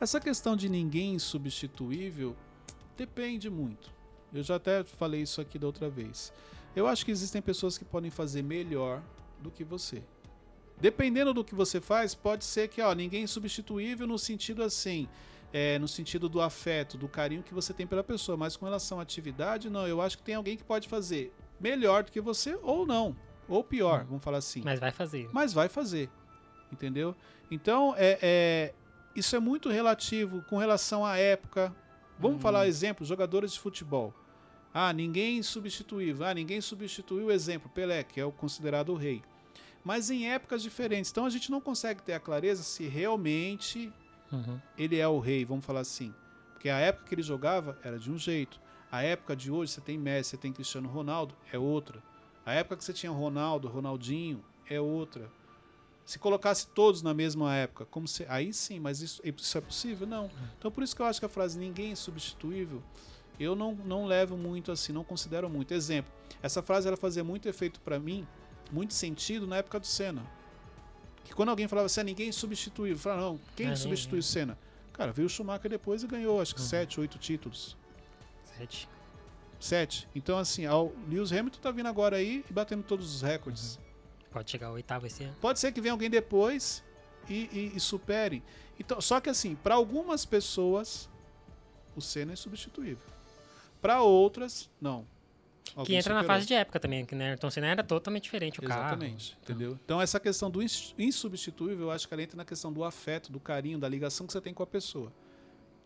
[0.00, 2.36] Essa questão de ninguém substituível
[2.96, 3.94] depende muito.
[4.34, 6.32] Eu já até falei isso aqui da outra vez.
[6.74, 9.02] Eu acho que existem pessoas que podem fazer melhor
[9.40, 10.02] do que você.
[10.80, 15.08] Dependendo do que você faz, pode ser que ó, ninguém é substituível no sentido assim,
[15.52, 18.36] é, no sentido do afeto, do carinho que você tem pela pessoa.
[18.36, 19.86] Mas com relação à atividade, não.
[19.86, 23.16] Eu acho que tem alguém que pode fazer melhor do que você ou não.
[23.48, 25.28] Ou pior, vamos falar assim Mas vai fazer.
[25.32, 26.10] mas vai fazer.
[26.70, 27.14] Entendeu?
[27.50, 28.74] Então, é, é-
[29.14, 31.74] isso é muito relativo com relação à época.
[32.18, 34.12] Vamos falar exemplo, jogadores de futebol.
[34.74, 36.26] Ah, ninguém substituível.
[36.26, 39.22] Ah, ninguém substituiu o exemplo, Pelé, que é o considerado o rei.
[39.86, 41.12] Mas em épocas diferentes.
[41.12, 43.92] Então a gente não consegue ter a clareza se realmente
[44.32, 44.58] Uhum.
[44.76, 46.12] ele é o rei, vamos falar assim.
[46.52, 48.60] Porque a época que ele jogava era de um jeito.
[48.90, 52.02] A época de hoje, você tem Messi, você tem Cristiano Ronaldo, é outra.
[52.44, 55.30] A época que você tinha Ronaldo, Ronaldinho, é outra.
[56.04, 60.04] Se colocasse todos na mesma época, como se, aí sim, mas isso, isso é possível?
[60.04, 60.28] Não.
[60.58, 62.82] Então por isso que eu acho que a frase ninguém é substituível,
[63.38, 65.72] eu não, não levo muito assim, não considero muito.
[65.72, 68.26] Exemplo, essa frase ela fazia muito efeito para mim,
[68.72, 70.22] muito sentido na época do Senna.
[71.24, 73.76] Que quando alguém falava assim, "Ah, ninguém é substituível, eu falava, não, quem Ah, nem-
[73.78, 74.58] substitui o Senna?
[74.92, 76.66] Cara, veio o Schumacher depois e ganhou, acho que Uhum.
[76.66, 77.76] sete, oito títulos.
[78.56, 78.88] Sete.
[79.58, 80.08] Sete.
[80.14, 83.78] Então, assim, o Lewis Hamilton tá vindo agora aí e batendo todos os recordes.
[84.30, 85.34] Pode chegar ao oitavo esse ano.
[85.40, 86.82] Pode ser que venha alguém depois
[87.28, 88.42] e, e, e supere.
[88.78, 91.08] Então, só que assim, para algumas pessoas,
[91.96, 93.06] o Senna é substituível.
[93.80, 95.06] Para outras, não.
[95.74, 96.36] Que Alguém entra na superou.
[96.38, 99.42] fase de época também, que né, Ayrton Senna era totalmente diferente o Exatamente, carro.
[99.42, 99.78] entendeu?
[99.84, 103.30] Então essa questão do ins- insubstituível, eu acho que ela entra na questão do afeto,
[103.30, 105.12] do carinho, da ligação que você tem com a pessoa.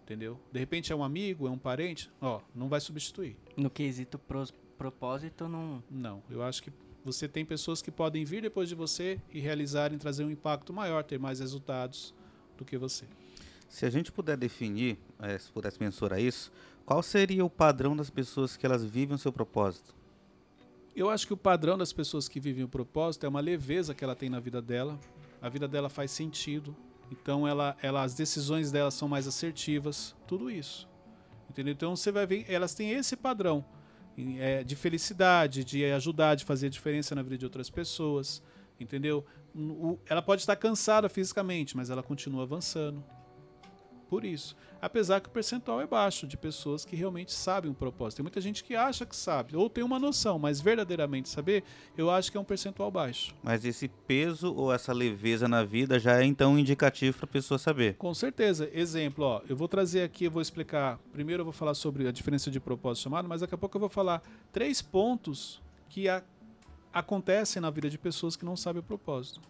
[0.05, 0.41] Entendeu?
[0.53, 3.37] De repente é um amigo, é um parente, ó, não vai substituir.
[3.57, 5.83] No quesito pros- propósito, não.
[5.91, 6.73] Não, eu acho que
[7.05, 11.03] você tem pessoas que podem vir depois de você e realizarem, trazer um impacto maior,
[11.05, 12.13] ter mais resultados
[12.59, 13.07] do que você.
[13.69, 16.51] Se a gente puder definir, eh, se pudesse mensurar isso,
[16.85, 19.95] qual seria o padrão das pessoas que elas vivem o seu propósito?
[20.95, 24.03] Eu acho que o padrão das pessoas que vivem o propósito é uma leveza que
[24.03, 24.99] ela tem na vida dela.
[25.41, 26.77] A vida dela faz sentido.
[27.11, 30.15] Então ela, ela, as decisões dela são mais assertivas.
[30.27, 30.89] Tudo isso.
[31.49, 31.73] Entendeu?
[31.73, 33.65] Então você vai ver, elas têm esse padrão
[34.39, 38.43] é, de felicidade, de ajudar, de fazer diferença na vida de outras pessoas.
[38.79, 39.25] Entendeu?
[40.07, 43.05] Ela pode estar cansada fisicamente, mas ela continua avançando.
[44.11, 44.57] Por isso.
[44.83, 48.17] Apesar que o percentual é baixo de pessoas que realmente sabem o propósito.
[48.17, 51.63] Tem muita gente que acha que sabe, ou tem uma noção, mas verdadeiramente saber,
[51.97, 53.33] eu acho que é um percentual baixo.
[53.41, 57.29] Mas esse peso ou essa leveza na vida já é então um indicativo para a
[57.33, 57.95] pessoa saber.
[57.95, 58.69] Com certeza.
[58.73, 60.99] Exemplo, ó, eu vou trazer aqui, eu vou explicar.
[61.13, 63.81] Primeiro eu vou falar sobre a diferença de propósito chamado, mas daqui a pouco eu
[63.81, 64.21] vou falar
[64.51, 66.23] três pontos que a-
[66.93, 69.41] acontecem na vida de pessoas que não sabem o propósito.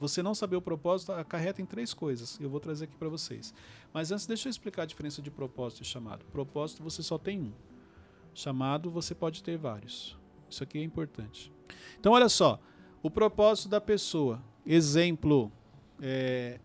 [0.00, 2.40] Você não saber o propósito acarreta em três coisas.
[2.40, 3.52] Eu vou trazer aqui para vocês.
[3.92, 6.24] Mas antes, deixa eu explicar a diferença de propósito e chamado.
[6.32, 7.52] Propósito você só tem um.
[8.32, 10.16] Chamado você pode ter vários.
[10.48, 11.52] Isso aqui é importante.
[11.98, 12.58] Então, olha só.
[13.02, 14.42] O propósito da pessoa.
[14.64, 15.52] Exemplo.
[16.00, 16.58] É,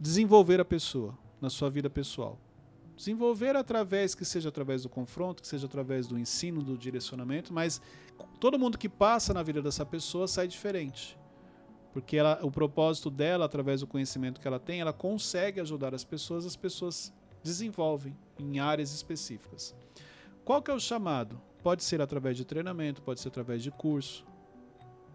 [0.00, 2.38] desenvolver a pessoa na sua vida pessoal.
[2.96, 7.82] Desenvolver através, que seja através do confronto, que seja através do ensino, do direcionamento, mas
[8.40, 11.18] todo mundo que passa na vida dessa pessoa sai diferente.
[11.96, 16.04] Porque ela, o propósito dela, através do conhecimento que ela tem, ela consegue ajudar as
[16.04, 17.10] pessoas, as pessoas
[17.42, 19.74] desenvolvem em áreas específicas.
[20.44, 21.40] Qual que é o chamado?
[21.62, 24.26] Pode ser através de treinamento, pode ser através de curso,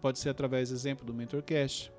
[0.00, 1.92] pode ser através, exemplo, do MentorCast,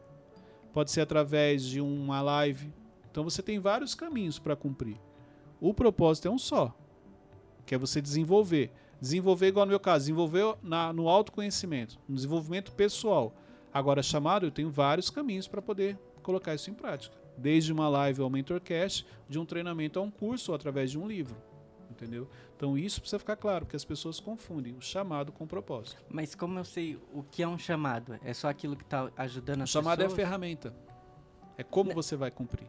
[0.74, 2.74] pode ser através de uma live.
[3.10, 5.00] Então você tem vários caminhos para cumprir.
[5.62, 6.78] O propósito é um só,
[7.66, 8.70] que é você desenvolver.
[9.00, 13.34] Desenvolver, igual no meu caso, desenvolver na, no autoconhecimento, no desenvolvimento pessoal.
[13.74, 17.16] Agora, chamado, eu tenho vários caminhos para poder colocar isso em prática.
[17.38, 21.08] Desde uma live ao MentorCast, de um treinamento a um curso ou através de um
[21.08, 21.36] livro.
[21.90, 22.28] Entendeu?
[22.56, 26.04] Então isso precisa ficar claro, porque as pessoas confundem o chamado com o propósito.
[26.10, 28.20] Mas como eu sei o que é um chamado?
[28.24, 30.16] É só aquilo que tá ajudando O as chamado é pessoas?
[30.22, 30.74] ferramenta.
[31.58, 32.68] É como você vai cumprir.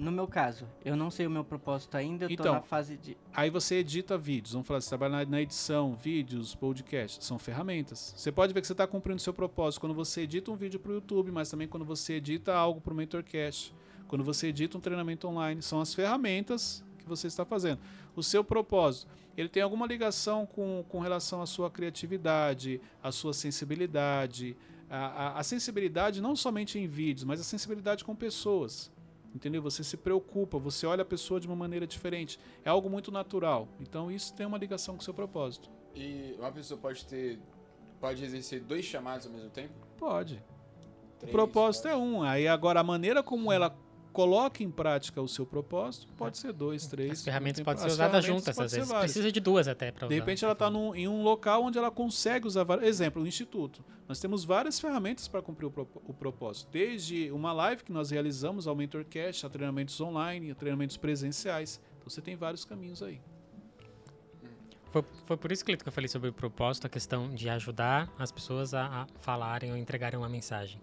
[0.00, 2.96] No meu caso, eu não sei o meu propósito ainda, eu tô Então, na fase
[2.96, 3.18] de...
[3.34, 8.14] Aí você edita vídeos, vamos falar, você trabalha na- edição, vídeos, podcasts, são ferramentas.
[8.16, 10.90] Você pode ver que você está cumprindo seu propósito quando você edita um vídeo para
[10.90, 13.74] o YouTube, mas também quando você edita algo para o MentorCast,
[14.08, 17.78] quando você edita um treinamento online, são as ferramentas que você está fazendo.
[18.16, 23.34] O seu propósito, ele tem alguma ligação com, com relação à sua criatividade, à sua
[23.34, 24.56] sensibilidade,
[24.88, 24.96] a,
[25.36, 28.90] a, a sensibilidade não somente em vídeos, mas a sensibilidade com pessoas.
[29.34, 29.62] Entendeu?
[29.62, 32.38] Você se preocupa, você olha a pessoa de uma maneira diferente.
[32.64, 33.68] É algo muito natural.
[33.80, 35.70] Então isso tem uma ligação com o seu propósito.
[35.94, 37.38] E uma pessoa pode ter.
[38.00, 39.74] Pode exercer dois chamados ao mesmo tempo?
[39.98, 40.42] Pode.
[41.16, 42.06] O Três, propósito é quatro?
[42.06, 42.22] um.
[42.22, 43.76] Aí agora a maneira como ela
[44.12, 47.12] coloca em prática o seu propósito pode ser dois, três.
[47.12, 48.88] As ferramentas podem ser as usadas juntas, às vezes.
[48.88, 49.12] várias.
[49.12, 50.14] Precisa de duas até para usar.
[50.14, 52.86] De repente ela está em um local onde ela consegue usar vários.
[52.86, 53.84] Exemplo, o instituto.
[54.08, 56.68] Nós temos várias ferramentas para cumprir o, o propósito.
[56.72, 61.80] Desde uma live que nós realizamos ao MentorCast, a treinamentos online, a treinamentos presenciais.
[61.98, 63.20] Então você tem vários caminhos aí.
[64.90, 68.32] Foi, foi por isso, que eu falei sobre o propósito, a questão de ajudar as
[68.32, 70.80] pessoas a, a falarem ou entregarem uma mensagem.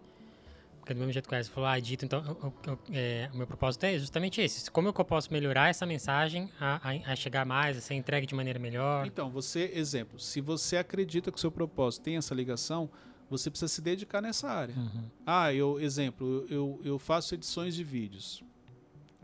[0.94, 3.46] Do mesmo jeito que o Wesley falou, ah, dito, então, eu- eu- é, o meu
[3.48, 4.70] propósito é justamente esse.
[4.72, 8.34] Como eu posso melhorar essa mensagem a, a- a chegar mais, a ser entregue de
[8.36, 9.06] maneira melhor?
[9.06, 12.90] Então, você, exemplo, se você acredita que o seu propósito tem essa ligação,
[13.30, 14.74] você precisa se dedicar nessa área.
[14.76, 15.04] Uhum.
[15.26, 18.42] Ah, eu, exemplo, eu, eu faço edições de vídeos,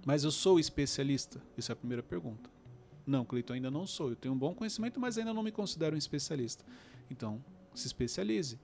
[0.05, 1.41] mas eu sou especialista?
[1.57, 2.49] Essa é a primeira pergunta.
[3.05, 4.09] Não, Cleiton, ainda não sou.
[4.09, 6.63] Eu tenho um bom conhecimento, mas ainda não me considero um especialista.
[7.09, 8.59] Então, se especialize.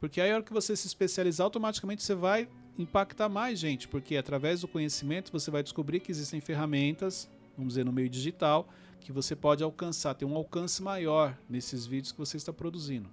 [0.00, 4.16] Porque aí, a hora que você se especializar, automaticamente você vai impactar mais gente, porque
[4.16, 8.68] através do conhecimento você vai descobrir que existem ferramentas, vamos dizer, no meio digital,
[9.00, 13.08] que você pode alcançar, ter um alcance maior nesses vídeos que você está produzindo.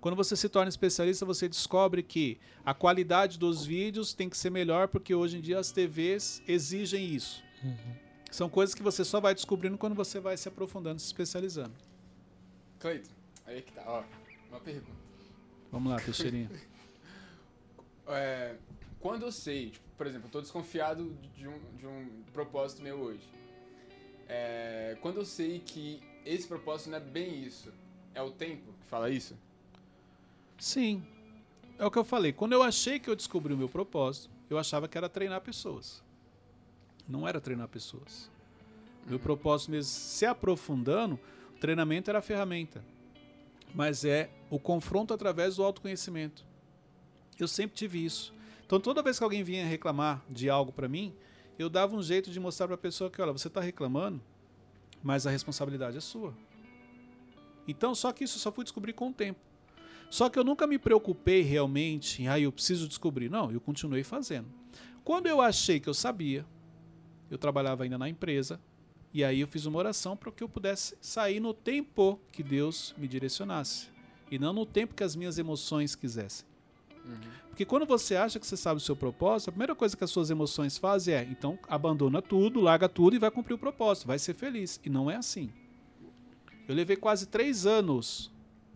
[0.00, 4.50] Quando você se torna especialista, você descobre que a qualidade dos vídeos tem que ser
[4.50, 7.42] melhor, porque hoje em dia as TVs exigem isso.
[8.30, 11.72] São coisas que você só vai descobrindo quando você vai se aprofundando, se especializando.
[12.78, 13.10] Cleiton,
[13.44, 14.04] aí que tá, ó.
[14.50, 15.07] Uma pergunta.
[15.70, 16.50] Vamos lá, Teixeirinha.
[18.10, 18.56] É,
[19.00, 22.98] quando eu sei, tipo, por exemplo, eu tô desconfiado de um, de um propósito meu
[22.98, 23.28] hoje.
[24.26, 27.70] É, quando eu sei que esse propósito não é bem isso,
[28.14, 29.36] é o tempo que fala isso?
[30.58, 31.04] Sim.
[31.78, 32.32] É o que eu falei.
[32.32, 36.02] Quando eu achei que eu descobri o meu propósito, eu achava que era treinar pessoas.
[37.06, 38.30] Não era treinar pessoas.
[39.06, 41.18] Meu propósito mesmo, se aprofundando,
[41.54, 42.84] o treinamento era a ferramenta.
[43.74, 46.44] Mas é o confronto através do autoconhecimento.
[47.38, 48.34] Eu sempre tive isso.
[48.64, 51.14] Então toda vez que alguém vinha reclamar de algo para mim,
[51.58, 54.20] eu dava um jeito de mostrar para a pessoa que, olha, você está reclamando,
[55.02, 56.32] mas a responsabilidade é sua.
[57.66, 59.40] Então, só que isso eu só fui descobrir com o tempo.
[60.08, 63.28] Só que eu nunca me preocupei realmente em, ah, eu preciso descobrir.
[63.28, 64.48] Não, eu continuei fazendo.
[65.04, 66.46] Quando eu achei que eu sabia,
[67.30, 68.60] eu trabalhava ainda na empresa,
[69.12, 72.94] e aí eu fiz uma oração para que eu pudesse sair no tempo que Deus
[72.96, 73.88] me direcionasse,
[74.30, 76.46] e não no tempo que as minhas emoções quisessem.
[77.48, 80.10] Porque quando você acha que você sabe o seu propósito, a primeira coisa que as
[80.10, 84.18] suas emoções fazem é, então abandona tudo, larga tudo e vai cumprir o propósito, vai
[84.18, 84.78] ser feliz.
[84.84, 85.50] E não é assim.
[86.68, 88.30] Eu levei quase três anos,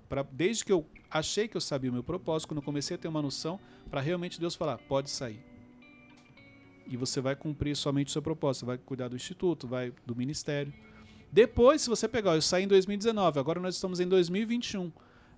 [0.09, 2.99] pra, desde que eu achei que eu sabia o meu propósito, quando eu comecei a
[2.99, 5.45] ter uma noção, para realmente Deus falar, pode sair.
[6.87, 10.73] E você vai cumprir somente o seu propósito, vai cuidar do instituto, vai do ministério.
[11.31, 14.93] Depois, se você pegar, eu saí em 2019, agora nós estamos em 2021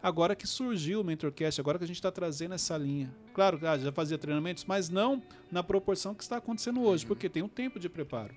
[0.04, 3.10] agora que surgiu o Mentorcast, agora que a gente está trazendo essa linha.
[3.32, 7.42] Claro, ah, já fazia treinamentos, mas não na proporção que está acontecendo hoje, porque tem
[7.42, 8.34] um tempo de preparo.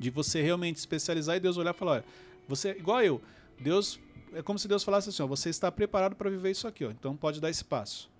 [0.00, 2.04] De você realmente especializar e Deus olhar e falar, olha,
[2.48, 3.22] você, igual eu,
[3.60, 4.00] Deus,
[4.32, 6.90] é como se Deus falasse assim, ó, você está preparado para viver isso aqui, ó,
[6.90, 8.10] então pode dar esse passo.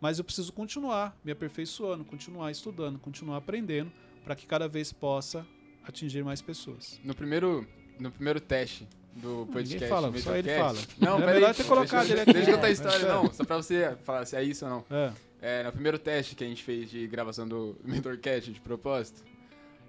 [0.00, 3.92] Mas eu preciso continuar me aperfeiçoando, continuar estudando, continuar aprendendo,
[4.24, 5.46] para que cada vez possa
[5.84, 7.00] atingir mais pessoas.
[7.04, 7.66] No primeiro,
[7.98, 9.74] no primeiro teste do podcast.
[9.74, 10.78] Ninguém fala, só ele fala.
[10.98, 12.32] Não, é peraí, melhor ter colocado deixa, ele aqui.
[12.32, 13.08] Deixa eu contar a história, é.
[13.08, 13.32] não.
[13.32, 14.84] Só pra você falar se é isso ou não.
[14.90, 15.12] É.
[15.42, 19.24] É, no primeiro teste que a gente fez de gravação do Mentorcast de propósito.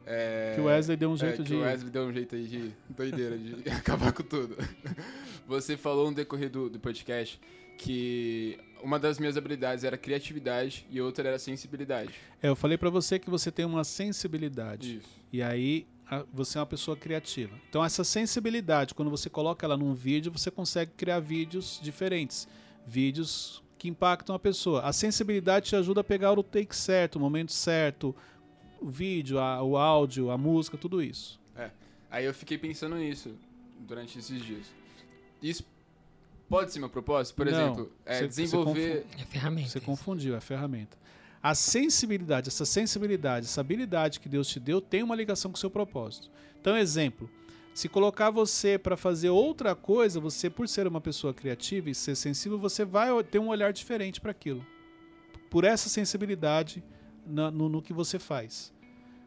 [0.05, 1.55] É, Que o Wesley deu um é, jeito que de.
[1.55, 4.57] o Wesley deu um jeito aí de doideira, de acabar com tudo.
[5.47, 7.39] Você falou no decorrer do, do podcast
[7.77, 12.13] que uma das minhas habilidades era criatividade e outra era sensibilidade.
[12.41, 14.97] É, eu falei pra você que você tem uma sensibilidade.
[14.97, 15.09] Isso.
[15.31, 17.55] E aí a- você é uma pessoa criativa.
[17.69, 22.47] Então essa sensibilidade, quando você coloca ela num vídeo, você consegue criar vídeos diferentes,
[22.85, 24.81] vídeos que impactam a pessoa.
[24.83, 28.15] A sensibilidade te ajuda a pegar o take certo, o momento certo,
[28.79, 31.39] o vídeo, a- o áudio, a música, tudo isso.
[32.13, 33.33] Aí eu fiquei pensando nisso
[33.87, 34.65] durante esses dias.
[35.41, 35.63] Isso
[36.51, 37.35] pode ser meu propósito?
[37.35, 39.05] Por Não, exemplo, é, você- você desenvolver.
[39.17, 39.69] É ferramenta.
[39.69, 39.85] Você isso.
[39.85, 40.97] confundiu, é a ferramenta.
[41.41, 45.59] A sensibilidade, essa sensibilidade, essa habilidade que Deus te deu tem uma ligação com o
[45.59, 46.29] seu propósito.
[46.59, 47.27] Então, exemplo,
[47.73, 52.15] se colocar você para fazer outra coisa, você, por ser uma pessoa criativa e ser
[52.15, 54.63] sensível, você vai ter um olhar diferente para aquilo.
[55.49, 56.83] Por essa sensibilidade
[57.25, 58.71] na- no, no que você faz.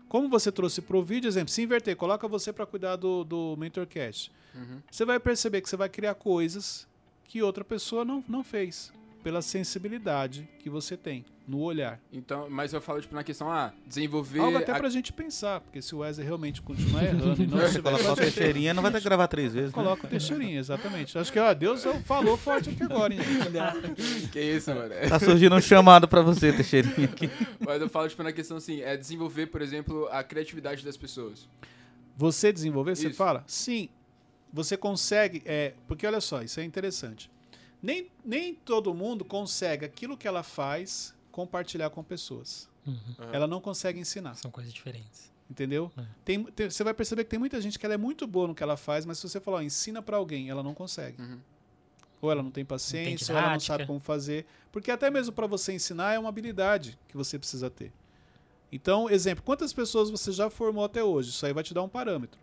[0.09, 3.57] Como você trouxe para o vídeo, exemplo, se inverter, coloca você para cuidar do, do
[3.59, 4.31] MentorCast.
[4.55, 4.81] Uhum.
[4.89, 6.87] Você vai perceber que você vai criar coisas
[7.25, 8.93] que outra pessoa não, não fez.
[9.23, 11.99] Pela sensibilidade que você tem no olhar.
[12.13, 14.41] Então, mas eu falo, tipo, na questão, ah, desenvolver.
[14.41, 17.59] Algo até a- pra gente pensar, porque se o Wesley realmente continuar errando e não
[17.65, 19.75] estiver Colocar o Teixeirinha, não vai ter que gravar três vezes, né?
[19.75, 21.17] Coloca o Teixeirinha, exatamente.
[21.19, 23.21] Acho que, ó, Deus falou forte aqui agora, hein?
[24.31, 24.93] Que isso, mano.
[25.09, 27.07] Tá surgindo um chamado pra você, Teixeirinha.
[27.07, 27.31] aqui.
[27.65, 31.49] Mas eu falo, tipo, na questão assim, é desenvolver, por exemplo, a criatividade das pessoas.
[32.17, 33.17] Você desenvolver, você Isso.
[33.17, 33.43] fala?
[33.47, 33.89] Sim.
[34.55, 37.29] Você consegue, é, porque olha só, isso é interessante.
[37.83, 42.69] Nem, nem todo mundo consegue aquilo que ela faz compartilhar com pessoas.
[42.87, 42.97] Uhum.
[43.33, 44.35] Ela não consegue ensinar.
[44.37, 45.33] São coisas diferentes.
[45.51, 45.91] Entendeu?
[45.99, 46.03] É.
[46.25, 48.55] Tem, tem- você vai perceber que tem muita gente que ela é muito boa no
[48.55, 51.21] que ela faz, mas se você falar, ó, ensina pra alguém, ela não consegue.
[51.21, 51.41] Uhum.
[52.23, 54.47] Ou ela não tem paciência, ou ela não sabe como fazer.
[54.73, 57.93] Porque até mesmo para você ensinar é uma habilidade que você precisa ter.
[58.73, 61.31] Então, exemplo, quantas pessoas você já formou até hoje?
[61.31, 62.41] Isso aí vai te dar um parâmetro.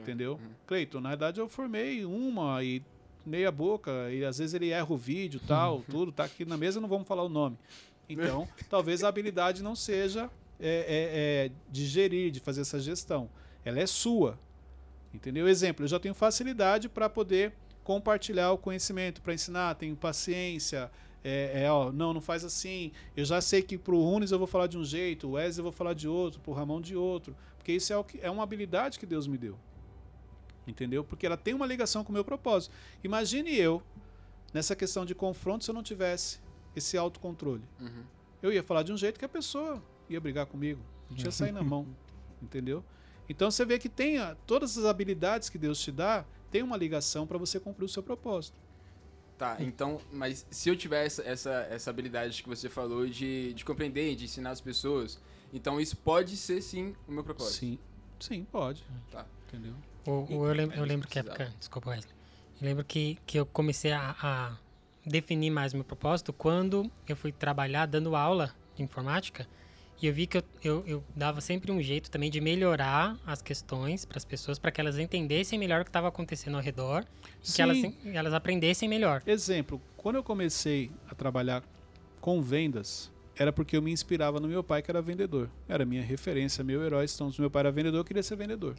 [0.00, 0.32] Entendeu?
[0.32, 0.50] Uhum.
[0.66, 2.82] Cleiton, na verdade eu formei uma e
[3.24, 6.80] meia boca, e às vezes ele erra o vídeo tal, tudo, tá aqui na mesa,
[6.80, 7.58] não vamos falar o nome.
[8.08, 10.30] Então, talvez a habilidade não seja
[10.60, 13.28] é, é, é, de gerir, de fazer essa gestão.
[13.64, 14.38] Ela é sua.
[15.12, 15.48] Entendeu?
[15.48, 20.90] Exemplo, eu já tenho facilidade para poder compartilhar o conhecimento, para ensinar, tenho paciência.
[21.24, 22.92] É, é, ó, não, não faz assim.
[23.16, 25.64] Eu já sei que pro Runes eu vou falar de um jeito, o Wesley eu
[25.64, 27.34] vou falar de outro, pro Ramon de outro.
[27.56, 29.58] Porque isso é, o que, é uma habilidade que Deus me deu.
[30.66, 31.04] Entendeu?
[31.04, 32.74] Porque ela tem uma ligação com o meu propósito.
[33.04, 33.82] Imagine eu,
[34.52, 36.40] nessa questão de confronto, se eu não tivesse
[36.74, 37.62] esse autocontrole.
[37.80, 38.04] Uhum.
[38.42, 40.80] Eu ia falar de um jeito que a pessoa ia brigar comigo.
[41.08, 41.86] A gente ia sair na mão.
[42.42, 42.84] Entendeu?
[43.28, 47.26] Então você vê que tem todas as habilidades que Deus te dá, tem uma ligação
[47.26, 48.58] para você cumprir o seu propósito.
[49.36, 53.64] Tá, então, mas se eu tiver essa, essa, essa habilidade que você falou de, de
[53.64, 55.20] compreender, de ensinar as pessoas,
[55.52, 57.58] então isso pode ser sim o meu propósito.
[57.58, 57.78] Sim.
[58.18, 58.82] Sim, pode.
[59.10, 59.26] Tá.
[59.46, 59.74] Entendeu?
[60.06, 61.52] O, o- eu, lembro, eu lembro que época.
[61.58, 62.14] Desculpa, Wesley.
[62.60, 64.56] Eu lembro que, que eu comecei a, a
[65.04, 69.46] definir mais meu propósito quando eu fui trabalhar dando aula de informática.
[70.00, 73.40] E eu vi que eu, eu, eu dava sempre um jeito também de melhorar as
[73.40, 77.02] questões para as pessoas, para que elas entendessem melhor o que estava acontecendo ao redor
[77.42, 79.22] e que elas, elas aprendessem melhor.
[79.26, 81.62] Exemplo, quando eu comecei a trabalhar
[82.20, 85.48] com vendas, era porque eu me inspirava no meu pai, que era vendedor.
[85.66, 87.06] Era minha referência, meu herói.
[87.12, 88.76] Então, se meu pai era vendedor, eu queria ser vendedor.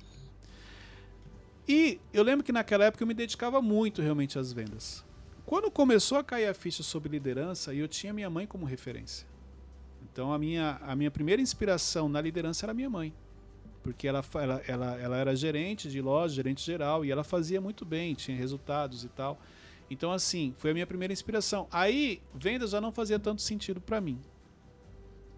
[1.68, 5.06] E eu lembro que naquela época eu me dedicava muito realmente às vendas.
[5.46, 9.28] Quando começou a cair a ficha sobre liderança, eu tinha minha mãe como referência.
[10.04, 13.14] Então a minha, a minha primeira inspiração na liderança era minha mãe.
[13.84, 17.86] Porque ela, ela, ela, ela era gerente de loja, gerente geral, e ela fazia muito
[17.86, 19.40] bem, tinha resultados e tal.
[19.90, 21.68] Então, assim, foi a minha primeira inspiração.
[21.72, 24.20] Aí, vendas já não fazia tanto sentido para mim.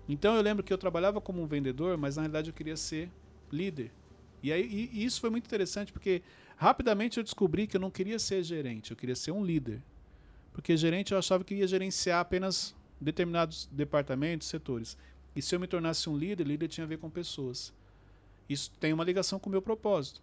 [0.07, 3.11] Então, eu lembro que eu trabalhava como um vendedor, mas na realidade eu queria ser
[3.51, 3.91] líder.
[4.41, 6.21] E, aí, e, isso foi muito interessante, porque
[6.55, 9.81] rapidamente eu descobri que eu não queria ser gerente, eu queria ser um líder.
[10.53, 14.97] Porque gerente eu achava que ia gerenciar apenas determinados departamentos, setores.
[15.35, 17.73] E se eu me tornasse um líder, líder tinha a ver com pessoas.
[18.47, 20.21] Isso tem uma ligação com o meu propósito.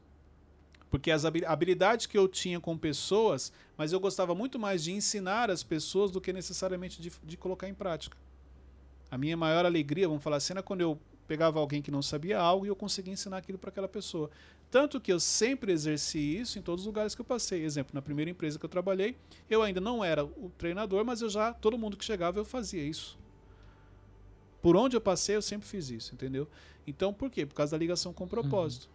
[0.90, 5.50] Porque as habilidades que eu tinha com pessoas, mas eu gostava muito mais de ensinar
[5.50, 8.16] as pessoas do que necessariamente de, de colocar em prática.
[9.10, 12.38] A minha maior alegria, vamos falar assim, era quando eu pegava alguém que não sabia
[12.38, 14.30] algo e eu conseguia ensinar aquilo para aquela pessoa.
[14.70, 17.64] Tanto que eu sempre exerci isso em todos os lugares que eu passei.
[17.64, 19.16] Exemplo, na primeira empresa que eu trabalhei,
[19.48, 22.82] eu ainda não era o treinador, mas eu já, todo mundo que chegava, eu fazia
[22.82, 23.18] isso.
[24.60, 26.48] Por onde eu passei, eu sempre fiz isso, entendeu?
[26.86, 27.46] Então, por quê?
[27.46, 28.88] Por causa da ligação com o propósito.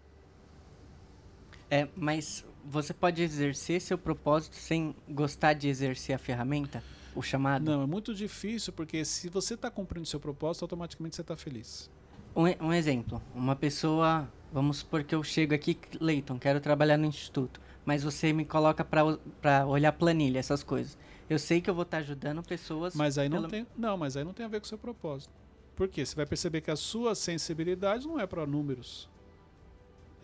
[1.69, 6.83] É, mas você pode exercer seu propósito sem gostar de exercer a ferramenta?
[7.15, 7.63] O chamado?
[7.63, 11.89] Não, é muito difícil, porque se você está cumprindo seu propósito, automaticamente você está feliz.
[12.35, 17.05] Um, um, exemplo, uma pessoa, vamos supor que eu chego aqui, Leiton, quero trabalhar no
[17.05, 20.97] instituto, mas você me coloca para olhar planilha, essas coisas.
[21.29, 22.93] Eu sei que eu vou estar tá ajudando pessoas.
[22.93, 23.49] Mas aí não pelo...
[23.49, 25.33] tem, não, mas aí não tem a ver com o seu propósito.
[25.75, 26.05] Por quê?
[26.05, 29.09] Você vai perceber que a sua sensibilidade não é para números.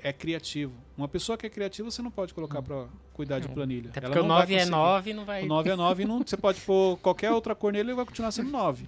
[0.04, 0.74] É criativo.
[0.98, 2.64] Uma pessoa que é criativa você não pode colocar hum.
[2.64, 3.52] para cuidar de é.
[3.52, 3.90] planilha.
[3.90, 5.44] Até porque o 9 é 9 não vai.
[5.44, 8.32] O 9 é 9 não, você pode pôr qualquer outra cor nele e vai continuar
[8.32, 8.88] sendo 9.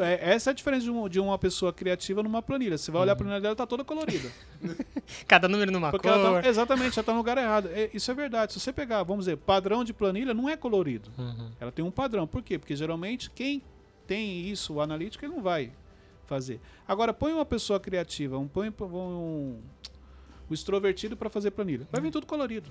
[0.00, 2.78] É, essa é a diferença de, um, de, uma pessoa criativa numa planilha.
[2.78, 4.30] Você vai olhar a planilha dela, tá toda colorida.
[5.26, 6.42] Cada número numa Porque cor.
[6.42, 7.68] Tá, exatamente, ela tá no lugar errado.
[7.72, 8.52] É, isso é verdade.
[8.52, 11.10] Se você pegar, vamos dizer, padrão de planilha, não é colorido.
[11.18, 11.50] Uhum.
[11.58, 12.26] Ela tem um padrão.
[12.26, 12.58] Por quê?
[12.58, 13.60] Porque geralmente quem
[14.06, 15.72] tem isso, o analítico, ele não vai
[16.26, 16.60] fazer.
[16.86, 19.60] Agora, põe uma pessoa criativa, um, põe um, um,
[20.48, 21.88] um extrovertido para fazer planilha.
[21.90, 22.70] Vai vir tudo colorido.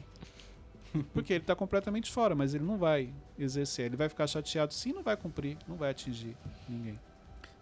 [1.13, 3.86] Porque ele está completamente fora, mas ele não vai exercer.
[3.86, 6.36] Ele vai ficar chateado sim, não vai cumprir, não vai atingir
[6.67, 6.99] ninguém.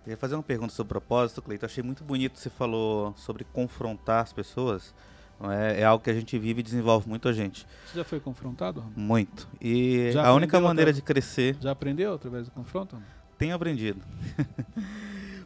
[0.05, 1.65] Eu ia fazer uma pergunta sobre o propósito, Cleiton.
[1.65, 4.93] Achei muito bonito você falou sobre confrontar as pessoas.
[5.41, 7.65] É, é, algo que a gente vive e desenvolve muito a gente.
[7.85, 8.81] Você já foi confrontado?
[8.81, 8.93] Ramon?
[8.95, 9.47] Muito.
[9.61, 11.55] E já a única maneira de crescer.
[11.61, 12.95] Já aprendeu através do confronto?
[12.95, 13.07] Ramon?
[13.37, 14.01] Tenho aprendido.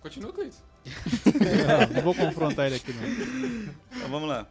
[0.02, 0.58] Continua, Cleiton.
[1.68, 3.08] não, não vou confrontar ele aqui, não.
[3.96, 4.48] Então, vamos lá.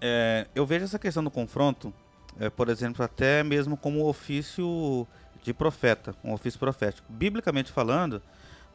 [0.00, 1.92] É, eu vejo essa questão do confronto
[2.38, 5.06] é, por exemplo, até mesmo como ofício
[5.42, 7.06] de profeta, um ofício profético.
[7.10, 8.22] Biblicamente falando,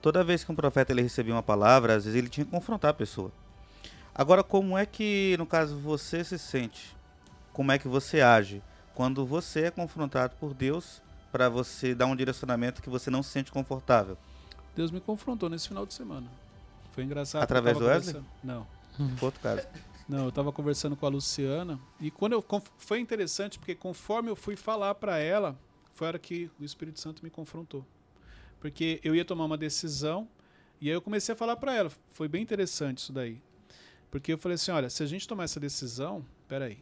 [0.02, 2.92] toda vez que um profeta ele recebia uma palavra, às vezes ele tinha que confrontar
[2.92, 3.32] a pessoa.
[4.14, 6.96] Agora, como é que, no caso, você se sente?
[7.54, 8.62] Como é que você age
[8.94, 13.30] quando você é confrontado por Deus para você dar um direcionamento que você não se
[13.30, 14.18] sente confortável?
[14.76, 16.28] Deus me confrontou nesse final de semana.
[16.92, 17.44] Foi engraçado.
[17.44, 18.22] Através do Wesley?
[18.44, 18.66] Não.
[19.22, 19.66] Outro caso.
[20.10, 22.44] Não, eu estava conversando com a Luciana e quando eu
[22.80, 25.56] foi interessante porque conforme eu fui falar para ela,
[25.94, 27.86] foi a hora que o Espírito Santo me confrontou.
[28.60, 30.28] Porque eu ia tomar uma decisão
[30.82, 31.92] e aí eu comecei a falar para ela.
[32.12, 33.40] Foi bem interessante isso daí.
[34.10, 36.80] Porque eu falei assim, olha, se a gente tomar essa decisão, peraí.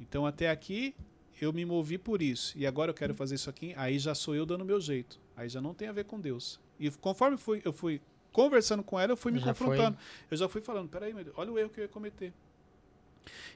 [0.00, 0.96] Então até aqui
[1.40, 4.34] eu me movi por isso e agora eu quero fazer isso aqui, aí já sou
[4.34, 5.20] eu dando meu jeito.
[5.36, 6.58] Aí já não tem a ver com Deus.
[6.80, 9.96] E conforme fui, eu fui conversando com ela, eu fui me já confrontando.
[9.96, 10.26] Foi.
[10.28, 12.32] Eu já fui falando, peraí, olha o erro que eu ia cometer.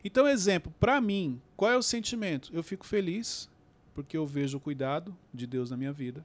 [0.05, 2.51] Então, exemplo, para mim, qual é o sentimento?
[2.53, 3.49] Eu fico feliz
[3.95, 6.25] porque eu vejo o cuidado de Deus na minha vida.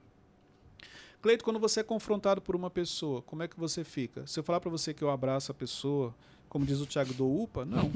[1.23, 4.27] Cleito, quando você é confrontado por uma pessoa, como é que você fica?
[4.27, 6.13] Se eu falar para você que eu abraço a pessoa,
[6.49, 7.91] como diz o Tiago do UPA, não.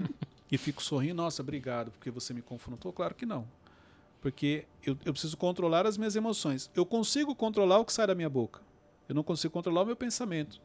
[0.52, 2.92] e fico sorrindo, nossa, obrigado, porque você me confrontou?
[2.92, 3.48] Claro que não.
[4.20, 6.70] Porque eu, eu preciso controlar as minhas emoções.
[6.74, 8.60] Eu consigo controlar o que sai da minha boca.
[9.08, 10.60] Eu não consigo controlar o meu pensamento.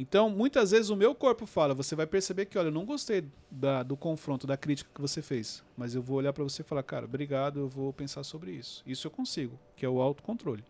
[0.00, 3.22] Então, muitas vezes o meu corpo fala, você vai perceber que, olha, eu não gostei
[3.50, 6.64] da, do confronto, da crítica que você fez, mas eu vou olhar para você e
[6.64, 8.82] falar, cara, obrigado, eu vou pensar sobre isso.
[8.86, 10.64] Isso eu consigo, que é o autocontrole.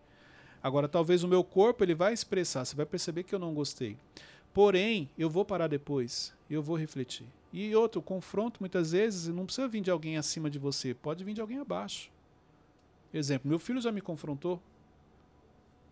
[0.61, 3.97] Agora, talvez o meu corpo ele vai expressar, você vai perceber que eu não gostei.
[4.53, 7.29] Porém, eu vou parar depois, eu vou refletir.
[7.53, 11.35] E outro, confronto muitas vezes não precisa vir de alguém acima de você, pode vir
[11.35, 12.11] de alguém abaixo.
[13.15, 14.61] Exemplo, meu filho já me confrontou,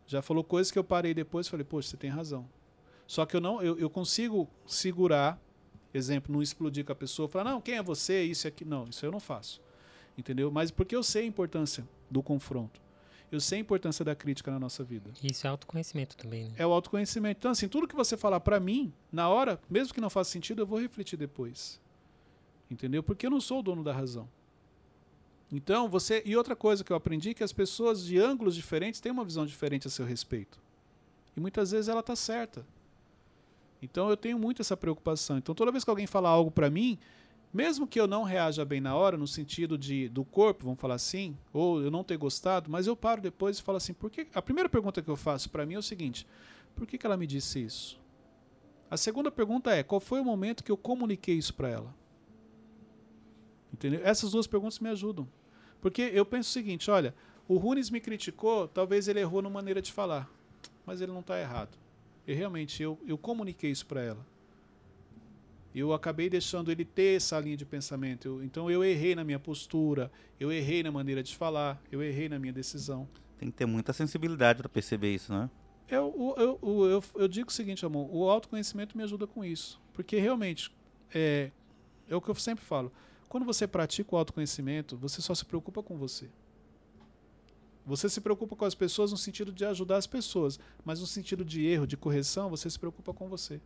[0.09, 2.45] já falou coisas que eu parei depois e falei, poxa, você tem razão
[3.09, 5.41] só que eu não, eu, eu consigo segurar,
[5.95, 8.67] exemplo, não explodir com a pessoa, falar, não, quem é você, isso e aqui.
[8.67, 9.63] Não, isso eu não faço.
[10.17, 10.51] Entendeu?
[10.51, 12.79] Mas porque eu sei a importância do confronto.
[13.33, 15.11] Eu sei a importância da crítica na nossa vida.
[15.23, 16.55] Isso é autoconhecimento também, né?
[16.59, 17.39] É o autoconhecimento.
[17.39, 20.61] Então, assim, tudo que você falar pra mim, na hora, mesmo que não faça sentido,
[20.61, 21.81] eu vou refletir depois.
[22.71, 23.03] Entendeu?
[23.03, 24.29] Porque eu não sou o dono da razão.
[25.51, 26.23] Então, você.
[26.27, 29.25] E outra coisa que eu aprendi é que as pessoas de ângulos diferentes têm uma
[29.25, 30.61] visão diferente a seu respeito.
[31.35, 32.67] E muitas vezes ela tá certa.
[33.81, 35.39] Então eu tenho muito essa preocupação.
[35.39, 36.99] Então toda vez que alguém fala algo pra mim,
[37.53, 40.97] mesmo que eu não reaja bem na hora, no sentido de do corpo, vamos falar
[40.97, 44.27] assim, ou eu não ter gostado, mas eu paro depois e falo assim, por que
[44.35, 46.27] a primeira pergunta que eu faço pra mim é o seguinte:
[46.75, 48.01] por que, que ela me disse isso?
[48.91, 51.95] A segunda pergunta é: qual foi o momento que eu comuniquei isso pra ela?
[53.73, 54.01] Entendeu?
[54.03, 55.29] Essas duas perguntas me ajudam.
[55.81, 57.15] Porque eu penso o seguinte, olha,
[57.47, 60.29] o Runes me criticou, talvez ele errou na maneira de falar,
[60.85, 61.79] mas ele não está errado.
[62.29, 64.27] E realmente eu, eu comuniquei isso para ela.
[65.75, 68.29] Eu acabei deixando ele ter essa linha de pensamento.
[68.29, 72.29] Eu- então eu errei na minha postura, eu errei na maneira de falar, eu errei
[72.29, 73.09] na minha decisão.
[73.39, 75.49] Tem que ter muita sensibilidade pra perceber isso, né?
[75.89, 79.81] Eu, eu, eu, eu, eu digo o seguinte, amor, o autoconhecimento me ajuda com isso.
[79.95, 80.71] Porque realmente,
[81.15, 81.51] é,
[82.11, 82.93] é o que eu sempre falo.
[83.27, 86.29] Quando você pratica o autoconhecimento, você só se preocupa com você.
[87.89, 91.43] Você se preocupa com as pessoas no sentido de ajudar as pessoas, mas no sentido
[91.43, 93.63] de erro, de correção, você se preocupa com você.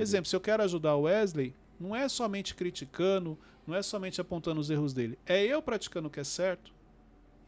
[0.00, 4.60] Exemplo, se eu quero ajudar o Wesley, não é somente criticando, não é somente apontando
[4.60, 6.72] os erros dele, é eu praticando o que é certo.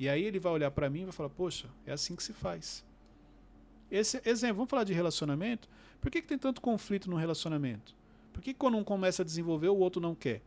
[0.00, 2.32] E aí ele vai olhar pra mim e vai falar: "Poxa, é assim que se
[2.32, 2.84] faz".
[3.88, 5.68] Esse exemplo, vamos falar de relacionamento?
[6.00, 7.94] Por que, que tem tanto conflito no relacionamento?
[8.32, 10.42] Por que, que quando um começa a desenvolver, o outro não quer?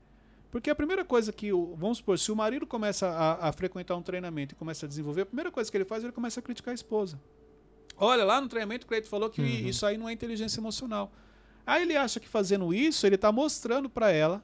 [0.51, 3.95] Porque a primeira coisa que, o, vamos supor, se o marido começa a, a frequentar
[3.95, 6.43] um treinamento e começa a desenvolver, a primeira coisa que ele faz, ele começa a
[6.43, 7.19] criticar a esposa.
[7.97, 9.47] Olha, lá no treinamento o Cleito falou que Uhum.
[9.47, 11.11] isso aí não é inteligência emocional.
[11.67, 14.43] Aí ele acha que fazendo isso, ele está mostrando para ela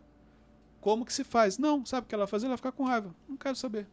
[0.80, 1.58] como que se faz.
[1.58, 2.46] Não, sabe o que ela vai fazer?
[2.46, 3.16] Ela vai ficar com raiva.
[3.28, 3.88] Não quero saber.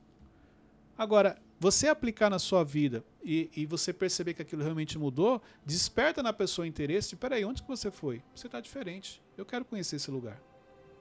[0.99, 6.23] Agora, você aplicar na sua vida e, e você perceber que aquilo realmente mudou, desperta
[6.23, 8.23] na pessoa interesse peraí, onde que você foi?
[8.35, 9.23] Você está diferente.
[9.39, 10.39] Eu quero conhecer esse lugar.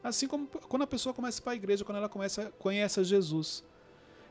[0.03, 3.03] Assim como quando a pessoa começa a ir para a igreja, quando ela começa conhece
[3.03, 3.63] Jesus.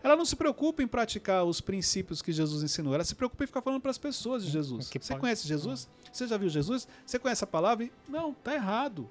[0.02, 2.94] Ela não se preocupa em praticar os princípios que Jesus ensinou.
[2.94, 4.88] Ela se preocupa em ficar falando para as pessoas de Jesus.
[4.88, 5.88] que Você pode- conhece Jesus?
[6.10, 6.88] Você já viu Jesus?
[7.04, 7.88] Você conhece a palavra?
[8.08, 9.10] Não, tá errado.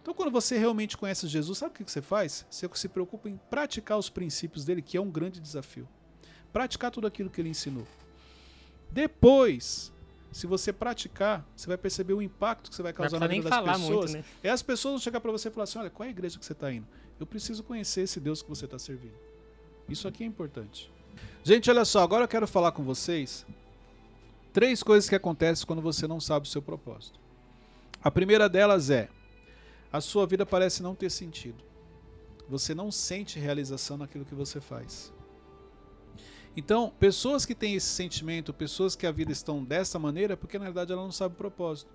[0.00, 2.44] Então, quando você realmente conhece Jesus, sabe o que que você faz?
[2.50, 5.86] Você se preocupa em praticar os princípios dele, que é um grande desafio.
[6.52, 7.86] Praticar tudo aquilo que ele ensinou.
[8.90, 9.92] Depois,
[10.32, 13.50] se você praticar, você vai perceber o impacto que você vai causar na nem vida
[13.50, 14.12] das falar pessoas.
[14.12, 14.24] muito, né?
[14.42, 16.38] É as pessoas vão chegar para você e falar assim: olha, qual é a igreja
[16.38, 16.86] que você está indo?
[17.20, 19.14] Eu preciso conhecer esse Deus que você está servindo.
[19.88, 20.90] Isso aqui é importante.
[21.44, 23.44] Gente, olha só, agora eu quero falar com vocês
[24.52, 27.20] três coisas que acontecem quando você não sabe o seu propósito.
[28.02, 29.08] A primeira delas é:
[29.92, 31.62] a sua vida parece não ter sentido.
[32.48, 35.12] Você não sente realização naquilo que você faz.
[36.56, 40.58] Então, pessoas que têm esse sentimento, pessoas que a vida estão dessa maneira, é porque
[40.58, 41.90] na verdade ela não sabe o propósito.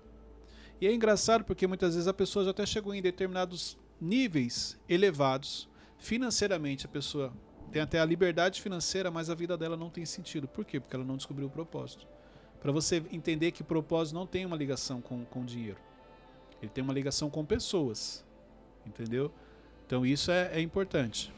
[0.80, 5.68] E é engraçado porque muitas vezes a pessoa já até chegou em determinados níveis elevados.
[5.98, 7.32] Financeiramente, a pessoa
[7.70, 10.48] tem até a liberdade financeira, mas a vida dela não tem sentido.
[10.48, 10.80] Por quê?
[10.80, 12.06] Porque ela não descobriu o propósito.
[12.60, 15.78] Para você entender que propósito não tem uma ligação com, com dinheiro.
[16.60, 18.24] Ele tem uma ligação com pessoas.
[18.86, 19.32] Entendeu?
[19.86, 21.32] Então isso é, é importante.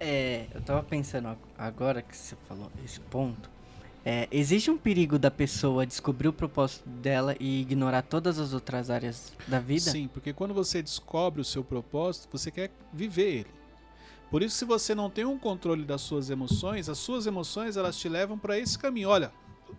[0.00, 3.50] É, eu tava pensando ag- agora que você falou esse ponto.
[4.04, 8.90] É, existe um perigo da pessoa descobrir o propósito dela e ignorar todas as outras
[8.90, 9.90] áreas da vida?
[9.90, 13.50] Sim, porque quando você descobre o seu propósito, você quer viver ele.
[14.30, 17.98] Por isso, se você não tem um controle das suas emoções, as suas emoções elas
[17.98, 19.08] te levam para esse caminho.
[19.08, 19.32] Olha,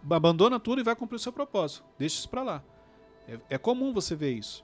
[0.10, 1.84] abandona tudo e vai cumprir o seu propósito.
[1.98, 2.64] Deixa isso para lá.
[3.28, 4.64] É, é comum você ver isso.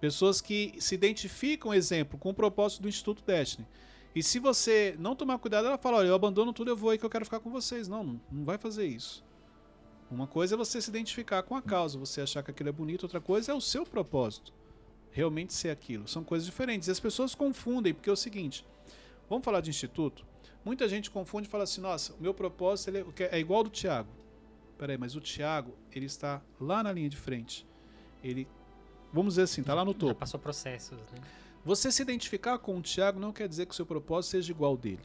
[0.00, 3.66] Pessoas que se identificam, exemplo, com o propósito do Instituto Destiny.
[4.16, 6.96] E se você não tomar cuidado, ela fala: Olha, eu abandono tudo, eu vou aí
[6.96, 7.86] que eu quero ficar com vocês.
[7.86, 9.22] Não, não, vai fazer isso.
[10.10, 13.02] Uma coisa é você se identificar com a causa, você achar que aquilo é bonito,
[13.02, 14.54] outra coisa é o seu propósito.
[15.10, 16.08] Realmente ser aquilo.
[16.08, 16.88] São coisas diferentes.
[16.88, 18.66] E as pessoas confundem, porque é o seguinte:
[19.28, 20.24] vamos falar de instituto?
[20.64, 23.64] Muita gente confunde e fala assim: nossa, o meu propósito ele é, é igual ao
[23.64, 24.08] do Tiago.
[24.78, 27.66] Peraí, mas o Tiago, ele está lá na linha de frente.
[28.24, 28.48] Ele,
[29.12, 30.14] vamos dizer assim, está lá no Já topo.
[30.14, 31.20] passou processos, né?
[31.66, 34.70] Você se identificar com o Tiago não quer dizer que o seu propósito seja igual
[34.70, 35.00] ao dele.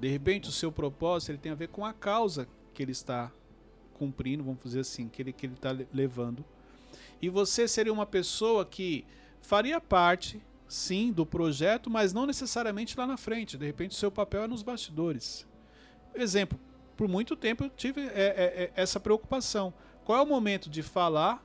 [0.00, 3.30] De repente, o seu propósito ele tem a ver com a causa que ele está
[3.94, 6.44] cumprindo, vamos dizer assim, que ele que ele está le- levando.
[7.20, 9.04] E você seria uma pessoa que
[9.40, 13.56] faria parte, sim, do projeto, mas não necessariamente lá na frente.
[13.56, 15.46] De repente, o seu papel é nos bastidores.
[16.12, 16.58] Exemplo,
[16.96, 19.72] por muito tempo eu tive é, é, é, essa preocupação.
[20.04, 21.40] Qual é o momento de falar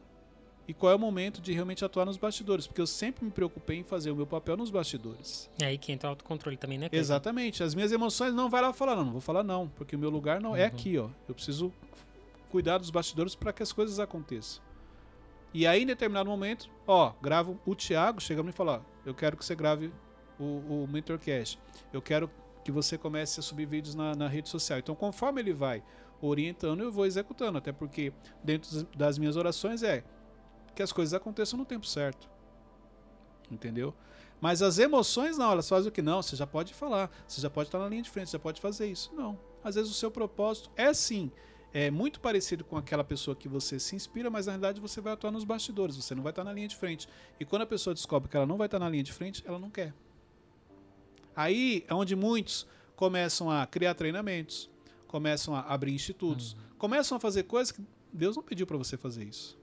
[0.68, 3.78] e qual é o momento de realmente atuar nos bastidores, porque eu sempre me preocupei
[3.78, 5.49] em fazer o meu papel nos bastidores.
[5.61, 6.89] É aí que entra o autocontrole também, né?
[6.91, 7.63] Exatamente.
[7.63, 10.09] As minhas emoções não vai lá falar, não, não vou falar não, porque o meu
[10.09, 10.68] lugar não é Uhum.
[10.68, 11.09] aqui, ó.
[11.28, 11.72] Eu preciso
[12.49, 14.61] cuidar dos bastidores para que as coisas aconteçam.
[15.53, 19.38] E aí, em determinado momento, ó, gravo o Thiago, chega e fala, ó, eu quero
[19.38, 19.91] que você grave
[20.38, 21.57] o, o Mentorcast.
[21.93, 22.30] Eu quero
[22.63, 24.78] que você comece a subir vídeos na, na rede social.
[24.80, 25.82] Então, conforme ele vai
[26.22, 27.57] orientando, eu vou executando.
[27.57, 28.11] Até porque
[28.43, 30.03] dentro das minhas orações é
[30.78, 32.30] que as coisas aconteçam no tempo certo.
[33.49, 33.95] Entendeu?
[34.39, 36.03] Mas as emoções não, elas fazem o que?
[36.03, 38.39] Não, você já pode falar, você já pode estar na linha de frente, você já
[38.39, 39.11] pode fazer isso.
[39.15, 39.39] Não.
[39.63, 41.32] Às vezes o seu propósito é sim,
[41.73, 45.13] é muito parecido com aquela pessoa que você se inspira, mas na realidade você vai
[45.13, 47.09] atuar nos bastidores, você não vai estar na linha de frente.
[47.39, 49.57] E quando a pessoa descobre que ela não vai estar na linha de frente, ela
[49.57, 49.95] não quer.
[51.36, 54.69] Aí é onde muitos começam a criar treinamentos,
[55.07, 57.82] começam a abrir institutos, começam a fazer coisas que
[58.13, 59.57] Deus não pediu para você fazer isso.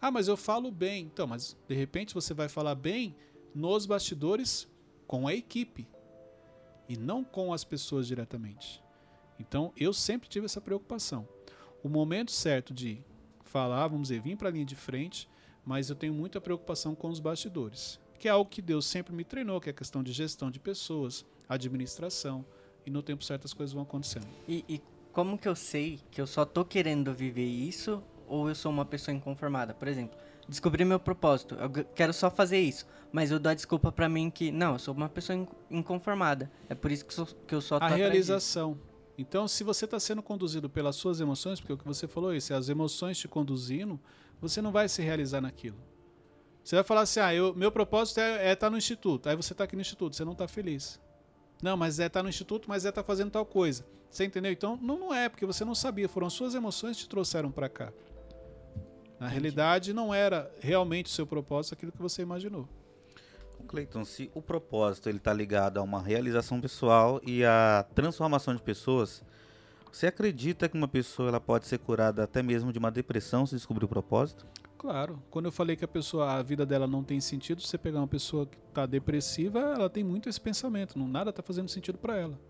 [0.00, 1.04] Ah, mas eu falo bem.
[1.04, 3.16] Então, mas de repente você vai falar bem
[3.54, 4.68] nos bastidores
[5.06, 5.88] com a equipe
[6.88, 8.82] e não com as pessoas diretamente.
[9.38, 11.28] Então, eu sempre tive essa preocupação.
[11.82, 13.02] O momento certo de
[13.44, 15.28] falar, vamos dizer, vir para a linha de frente,
[15.64, 19.24] mas eu tenho muita preocupação com os bastidores, que é algo que Deus sempre me
[19.24, 22.44] treinou, que é a questão de gestão de pessoas, administração,
[22.84, 24.26] e no tempo certo as coisas vão acontecendo.
[24.46, 24.80] E, e
[25.12, 28.84] como que eu sei que eu só tô querendo viver isso ou eu sou uma
[28.84, 29.74] pessoa inconformada?
[29.74, 30.18] Por exemplo,
[30.48, 34.30] descobri meu propósito, eu quero só fazer isso, mas eu dou a desculpa pra mim
[34.30, 36.50] que, não, eu sou uma pessoa in- inconformada.
[36.68, 38.78] É por isso que, sou- que eu só tô a realização.
[39.16, 42.36] Então, se você está sendo conduzido pelas suas emoções, porque o que você falou é
[42.36, 43.98] isso, é as emoções te conduzindo,
[44.40, 45.76] você não vai se realizar naquilo.
[46.62, 49.28] Você vai falar assim, ah, eu, meu propósito é estar no instituto.
[49.28, 51.00] Aí você está aqui no instituto, você não está feliz.
[51.62, 53.84] Não, mas é estar no instituto, mas é estar fazendo tal coisa.
[54.10, 54.52] Você entendeu?
[54.52, 56.08] Então, não, não é, porque você não sabia.
[56.08, 57.92] Foram as suas emoções que te trouxeram para cá.
[59.18, 62.68] Na realidade, não era realmente o seu propósito aquilo que você imaginou.
[63.68, 68.62] Cleiton, se o propósito ele está ligado a uma realização pessoal e a transformação de
[68.62, 69.22] pessoas,
[69.92, 73.54] você acredita que uma pessoa ela pode ser curada até mesmo de uma depressão se
[73.54, 74.46] descobrir o propósito?
[74.78, 77.98] Claro, quando eu falei que a pessoa, a vida dela não tem sentido, você pegar
[77.98, 81.98] uma pessoa que está depressiva, ela tem muito esse pensamento, não nada está fazendo sentido
[81.98, 82.40] para ela.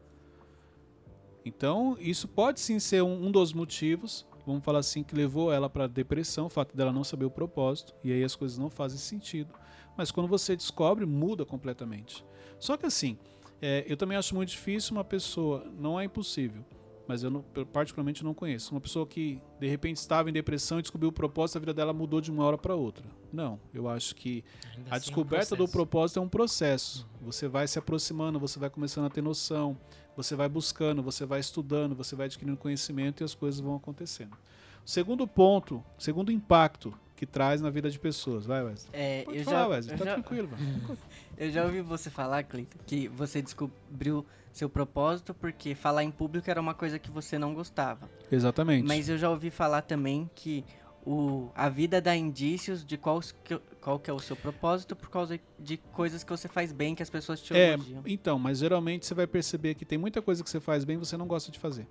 [1.45, 5.69] Então, isso pode sim ser um, um dos motivos, vamos falar assim, que levou ela
[5.71, 8.99] para depressão, o fato dela não saber o propósito, e aí as coisas não fazem
[8.99, 9.53] sentido.
[9.97, 12.25] Mas quando você descobre, muda completamente.
[12.59, 13.19] Só que assim,
[13.61, 16.65] é, eu também acho muito difícil uma pessoa, não é impossível,
[17.07, 17.43] mas eu não-
[17.73, 18.73] particularmente não conheço.
[18.75, 21.93] Uma pessoa que de repente estava em depressão e descobriu o propósito, a vida dela
[21.93, 23.05] mudou de uma hora para outra.
[23.33, 24.45] Não, eu acho que
[24.77, 27.09] Ainda a assim é um descoberta do propósito é um processo.
[27.23, 29.77] Você vai se aproximando, você vai começando a ter noção,
[30.19, 34.37] você vai buscando, você vai estudando, você vai adquirindo conhecimento e as coisas vão acontecendo.
[34.85, 38.45] Segundo ponto, segundo impacto que traz na vida de pessoas.
[38.45, 38.91] Vai, Wesley.
[38.93, 39.97] É, Pode eu falar, já, Wesley.
[39.99, 40.49] Tá já- tranquilo.
[41.39, 46.51] Eu já ouvi você falar, Cleiton, que você descobriu seu propósito porque falar em público
[46.51, 48.11] era uma coisa que você não gostava.
[48.33, 48.85] Exatamente.
[48.89, 50.65] Mas eu já ouvi falar também que
[51.07, 55.09] o, a vida dá indícios de qual, que- qual que é o seu propósito por
[55.11, 58.03] causa de coisas que você faz bem, que as pessoas te É, elogiam.
[58.07, 60.99] então, mas geralmente você vai perceber que tem muita coisa que você faz bem e
[60.99, 61.87] você não gosta de fazer.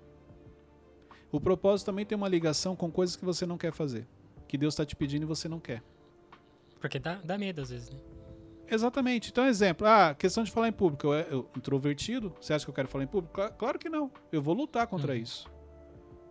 [1.31, 4.07] O propósito também tem uma ligação com coisas que você não quer fazer.
[4.47, 5.83] Que Deus está te pedindo e você não quer.
[6.79, 7.99] Porque dá, dá medo às vezes, né?
[8.69, 9.29] Exatamente.
[9.31, 11.07] Então, exemplo, ah, questão de falar em público.
[11.07, 13.33] Eu, eu introvertido, você acha que eu quero falar em público?
[13.33, 14.11] Cla- Claro que não.
[14.31, 15.19] Eu vou lutar contra Uhum.
[15.19, 15.49] isso.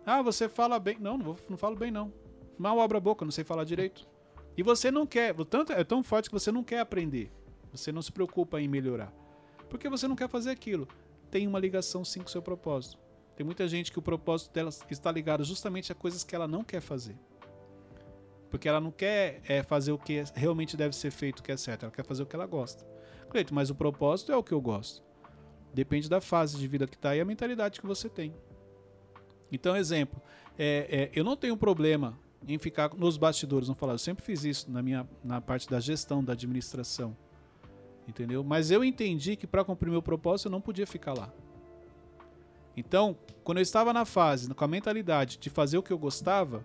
[0.05, 0.97] Ah, você fala bem.
[0.99, 2.11] Não, não, vou- não falo bem, não.
[2.57, 4.07] Mal abra a boca, não sei falar direito.
[4.57, 5.35] E você não quer.
[5.45, 7.31] Tanto, é tão forte que você não quer aprender.
[7.71, 9.13] Você não se preocupa em melhorar.
[9.69, 10.87] Porque você não quer fazer aquilo.
[11.29, 12.97] Tem uma ligação sim com o seu propósito.
[13.35, 16.63] Tem muita gente que o propósito dela está ligado justamente a coisas que ela não
[16.63, 17.15] quer fazer.
[18.49, 21.57] Porque ela não quer é, fazer o que realmente deve ser feito, o que é
[21.57, 21.83] certo.
[21.83, 22.83] Ela quer fazer o que ela gosta.
[23.29, 25.03] Cleito, mas o propósito é o que eu gosto.
[25.73, 28.33] Depende da fase de vida que está e a mentalidade que você tem.
[29.51, 30.19] Então, exemplo,
[30.57, 33.93] é, é, eu não tenho problema em ficar nos bastidores, não falar.
[33.93, 37.15] Eu sempre fiz isso na minha na parte da gestão, da administração.
[38.07, 38.43] Entendeu?
[38.43, 41.31] Mas eu entendi que para cumprir meu propósito eu não podia ficar lá.
[42.75, 46.63] Então, quando eu estava na fase, com a mentalidade de fazer o que eu gostava,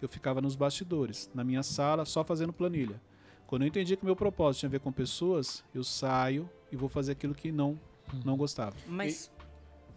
[0.00, 3.00] eu ficava nos bastidores, na minha sala, só fazendo planilha.
[3.46, 6.88] Quando eu entendi que meu propósito tinha a ver com pessoas, eu saio e vou
[6.88, 7.78] fazer aquilo que não,
[8.24, 8.74] não gostava.
[8.88, 9.30] Mas,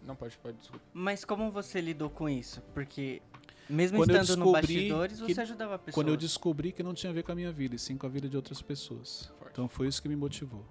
[0.03, 0.85] Não, pode, pode, desculpa.
[0.93, 2.61] mas como você lidou com isso?
[2.73, 3.21] Porque
[3.69, 5.95] mesmo Quando eu estando no descobri bastidores, que- você ajudava pessoas.
[5.95, 8.05] Quando eu descobri que não tinha a ver com a minha vida, e sim com
[8.05, 9.31] a vida de outras pessoas.
[9.39, 9.51] Forte.
[9.53, 10.65] Então foi isso que me motivou.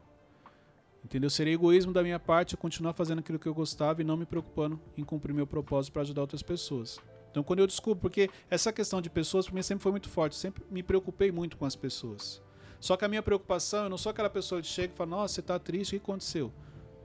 [1.05, 1.29] Entendeu?
[1.29, 4.25] Seria egoísmo da minha parte eu continuar fazendo aquilo que eu gostava e não me
[4.25, 6.99] preocupando em cumprir meu propósito para ajudar outras pessoas.
[7.31, 10.35] Então, quando eu descubro, porque essa questão de pessoas para mim sempre foi muito forte,
[10.37, 12.41] sempre me preocupei muito com as pessoas.
[12.81, 15.35] Só que a minha preocupação, eu não sou aquela pessoa que chega e fala: Nossa,
[15.35, 16.53] você está triste, o que aconteceu?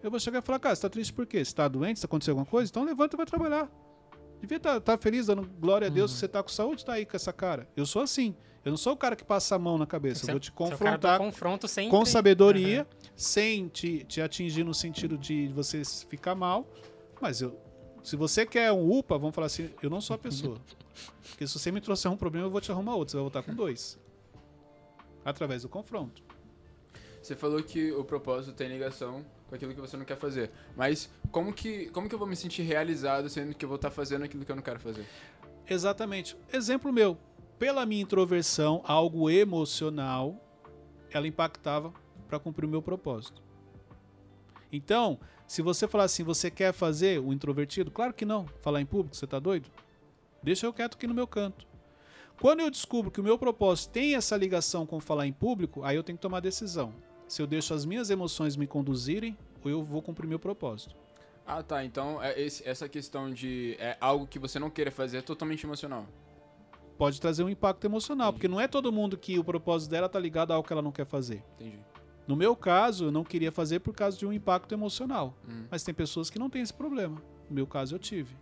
[0.03, 1.37] Eu vou chegar e falar: Cara, você está triste por quê?
[1.37, 1.99] Você está doente?
[1.99, 2.69] Se aconteceu alguma coisa?
[2.69, 3.69] Então levanta e vai trabalhar.
[4.41, 6.15] Devia estar tá, tá feliz, dando glória a Deus Uhum.
[6.15, 7.67] que você está com saúde, tá aí com essa cara.
[7.75, 8.35] Eu sou assim.
[8.63, 10.25] Eu não sou o cara que passa a mão na cabeça.
[10.25, 11.91] Você- eu vou te é o cara do confrontar confronto sempre.
[11.91, 12.85] com sabedoria,
[13.15, 16.67] sem te, te atingir no sentido de você ficar mal.
[17.21, 17.57] Mas eu,
[18.03, 20.57] se você quer um UPA, vamos falar assim, eu não sou a pessoa.
[21.29, 23.11] Porque se você me trouxer um problema, eu vou te arrumar outro.
[23.11, 23.97] Você vai voltar com dois.
[25.23, 26.21] Através do confronto.
[27.21, 30.51] Você falou que o propósito tem ligação com aquilo que você não quer fazer.
[30.77, 33.89] Mas como que, como que eu vou me sentir realizado sendo que eu vou estar
[33.89, 35.05] fazendo aquilo que eu não quero fazer?
[35.67, 36.37] Exatamente.
[36.53, 37.17] Exemplo meu.
[37.57, 40.39] Pela minha introversão, algo emocional,
[41.11, 41.91] ela impactava
[42.27, 43.41] para cumprir o meu propósito.
[44.71, 47.91] Então, se você falar assim, você quer fazer o introvertido?
[47.91, 48.45] Claro que não.
[48.61, 49.69] Falar em público, você tá doido?
[50.41, 51.67] Deixa eu quieto aqui no meu canto.
[52.39, 55.97] Quando eu descubro que o meu propósito tem essa ligação com falar em público, aí
[55.97, 56.93] eu tenho que tomar decisão.
[57.29, 60.95] Se eu deixo as minhas emoções me conduzirem, ou eu vou cumprir meu propósito.
[61.45, 61.85] Ah, tá.
[61.85, 65.63] Então é esse- essa questão de é algo que você não queira fazer é totalmente
[65.65, 66.05] emocional.
[66.97, 70.19] Pode trazer um impacto emocional, porque não é todo mundo que o propósito dela tá
[70.19, 71.41] ligado a algo que ela não quer fazer.
[71.59, 71.79] Entendi.
[72.27, 75.33] No meu caso, eu não queria fazer por causa de um impacto emocional.
[75.47, 75.65] Hum.
[75.71, 77.21] Mas tem pessoas que não têm esse problema.
[77.49, 78.35] No meu caso, eu tive.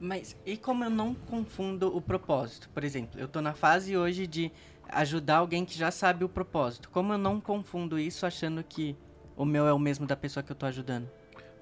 [0.00, 2.68] Mas e como eu não confundo o propósito?
[2.70, 4.50] Por exemplo, eu tô na fase hoje de
[4.88, 6.90] ajudar alguém que já sabe o propósito.
[6.90, 8.96] Como eu não confundo isso achando que
[9.36, 11.10] o meu é o mesmo da pessoa que eu tô ajudando?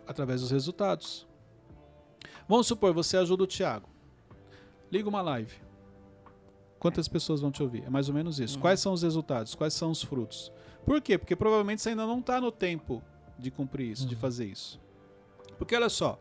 [0.06, 1.26] Através dos resultados.
[2.48, 3.88] Vamos supor, você ajuda o Thiago.
[4.90, 5.54] Liga uma live.
[6.78, 7.84] Quantas pessoas vão te ouvir?
[7.84, 8.58] É mais ou menos isso.
[8.58, 9.54] Quais são os resultados?
[9.54, 10.52] Quais são os frutos?
[10.84, 11.16] Por quê?
[11.16, 13.02] Porque provavelmente você ainda não está no tempo
[13.38, 14.80] de cumprir isso, de fazer isso.
[15.56, 16.18] Porque olha só,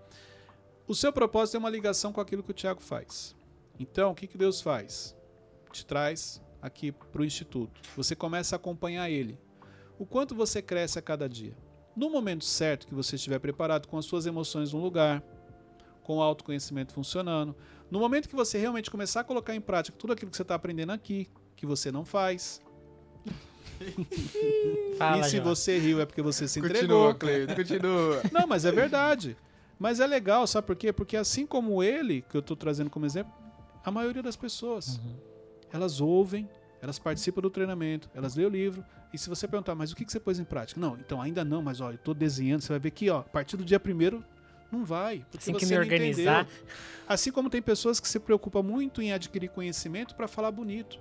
[0.87, 3.35] o seu propósito é uma ligação com aquilo que o Thiago faz.
[3.79, 5.17] Então, o que, que Deus faz?
[5.71, 7.81] Te traz aqui para o Instituto.
[7.95, 9.37] Você começa a acompanhar ele.
[9.97, 11.55] O quanto você cresce a cada dia.
[11.95, 15.21] No momento certo que você estiver preparado com as suas emoções no lugar,
[16.03, 17.55] com o autoconhecimento funcionando,
[17.89, 20.55] no momento que você realmente começar a colocar em prática tudo aquilo que você está
[20.55, 22.61] aprendendo aqui, que você não faz,
[24.97, 25.43] Fala, e se Jó.
[25.43, 27.13] você riu é porque você se entregou.
[27.15, 28.21] Cleiton, continua.
[28.31, 29.35] Não, mas é verdade.
[29.79, 30.93] Mas é legal, sabe por quê?
[30.93, 33.33] Porque assim como ele, que eu estou trazendo como exemplo,
[33.83, 35.30] a maioria das pessoas, Uhum.
[35.71, 36.49] Elas ouvem,
[36.81, 40.05] elas participam do treinamento, elas lêem o livro, e se você perguntar, mas o que
[40.05, 40.79] que você pôs em prática?
[40.79, 43.23] Não, então ainda não, mas olha, eu estou desenhando, você vai ver que ó, a
[43.23, 44.23] partir do dia primeiro
[44.71, 45.25] não vai.
[45.37, 46.43] Assim que me organizar.
[46.43, 46.65] entendeu.
[47.07, 50.97] Assim como tem pessoas que se preocupam muito em adquirir conhecimento para falar bonito.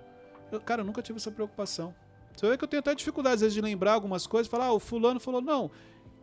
[0.51, 1.95] Eu, cara, eu nunca tive essa preocupação.
[2.35, 4.73] Você ver que eu tenho até dificuldade às vezes de lembrar algumas coisas, falar, ah,
[4.73, 5.71] o fulano falou, não.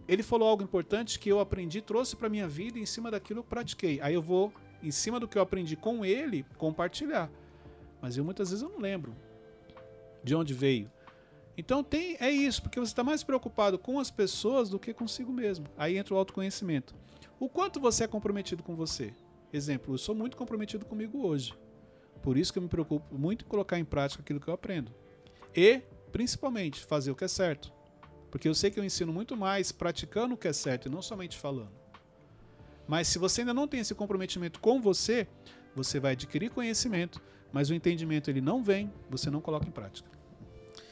[0.08, 3.40] Ele falou algo importante que eu aprendi, trouxe para minha vida e em cima daquilo
[3.42, 4.00] eu pratiquei.
[4.02, 7.30] Aí eu vou, em cima do que eu aprendi com ele, compartilhar.
[8.02, 9.16] Mas eu muitas vezes eu não lembro
[10.24, 10.92] de onde veio.
[11.58, 15.34] Então tem é isso, porque você está mais preocupado com as pessoas do que consigo
[15.34, 15.66] mesmo.
[15.78, 16.94] Aí entra o autoconhecimento.
[17.40, 19.14] O quanto você é comprometido com você?
[19.52, 21.54] Exemplo, eu sou muito comprometido comigo hoje.
[22.22, 24.94] Por isso que eu me preocupo muito em colocar em prática aquilo que eu aprendo.
[25.56, 25.82] E,
[26.12, 27.72] principalmente, fazer o que é certo.
[28.30, 31.02] Porque eu sei que eu ensino muito mais praticando o que é certo e não
[31.02, 31.72] somente falando.
[32.88, 35.28] Mas se você ainda não tem esse comprometimento com você,
[35.76, 37.22] você vai adquirir conhecimento,
[37.52, 40.10] mas o entendimento ele não vem, você não coloca em prática.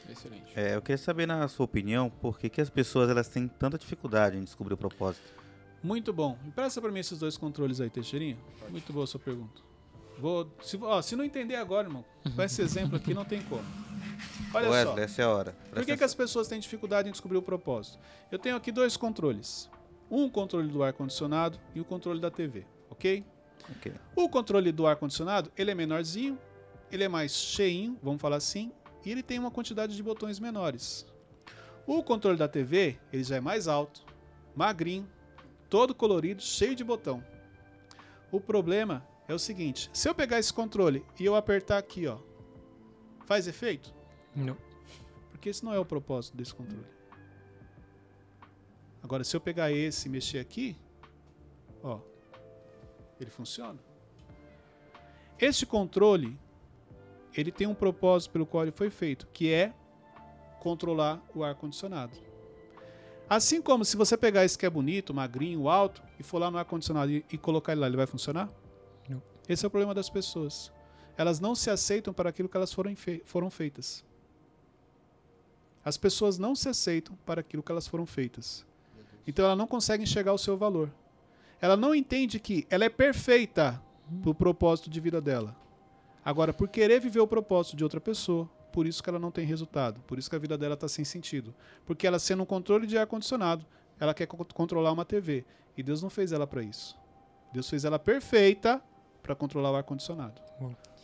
[0.08, 0.52] Excelente.
[0.54, 3.76] É, eu queria saber, na sua opinião, por que, que as pessoas elas têm tanta
[3.76, 5.34] dificuldade em descobrir o propósito?
[5.82, 6.38] Muito bom.
[6.44, 8.38] Empresta para mim esses dois controles aí, Teixeirinha.
[8.70, 9.60] Muito boa a sua pergunta.
[10.18, 12.04] Vou, se, ó, se não entender agora, irmão,
[12.34, 13.62] com esse exemplo aqui não tem como.
[14.54, 15.00] Olha Wesley, só.
[15.02, 15.52] essa é a hora.
[15.52, 17.98] Por Presta que, que as pessoas têm dificuldade em descobrir o propósito?
[18.30, 19.70] Eu tenho aqui dois controles.
[20.10, 23.24] Um controle do ar-condicionado e o controle da TV, ok?
[23.64, 23.76] Atenção.
[23.76, 23.92] Ok.
[24.14, 26.38] O controle do ar-condicionado, ele é menorzinho,
[26.90, 28.72] ele é mais cheinho, vamos falar assim,
[29.04, 31.06] e ele tem uma quantidade de botões menores.
[31.86, 34.04] O controle da TV, ele já é mais alto,
[34.54, 35.08] magrinho,
[35.70, 37.24] todo colorido, cheio de botão.
[38.30, 42.18] O problema é o seguinte, se eu pegar esse controle e eu apertar aqui, ó,
[43.24, 43.94] faz efeito?
[44.34, 44.56] Não.
[45.30, 46.86] Porque esse não é o propósito desse controle.
[49.02, 50.76] Agora, se eu pegar esse e mexer aqui,
[51.82, 52.00] ó,
[53.20, 53.78] ele funciona.
[55.38, 56.38] Este controle,
[57.34, 59.74] ele tem um propósito pelo qual ele foi feito, que é
[60.60, 62.16] controlar o ar condicionado.
[63.28, 66.58] Assim como se você pegar esse que é bonito, magrinho, alto, e for lá no
[66.58, 68.48] ar condicionado e, e colocar ele lá, ele vai funcionar?
[69.08, 69.20] Não.
[69.48, 70.72] Esse é o problema das pessoas.
[71.16, 74.04] Elas não se aceitam para aquilo que elas foram, fei- foram feitas.
[75.84, 78.64] As pessoas não se aceitam para aquilo que elas foram feitas.
[79.26, 80.90] Então ela não consegue enxergar o seu valor.
[81.60, 83.82] Ela não entende que ela é perfeita
[84.22, 85.56] pro propósito de vida dela.
[86.24, 89.46] Agora, por querer viver o propósito de outra pessoa, por isso que ela não tem
[89.46, 91.54] resultado, por isso que a vida dela está sem sentido.
[91.84, 93.64] Porque ela sendo um controle de ar-condicionado,
[93.98, 95.44] ela quer co- controlar uma TV.
[95.76, 96.96] E Deus não fez ela para isso.
[97.52, 98.82] Deus fez ela perfeita
[99.22, 100.40] para controlar o ar-condicionado.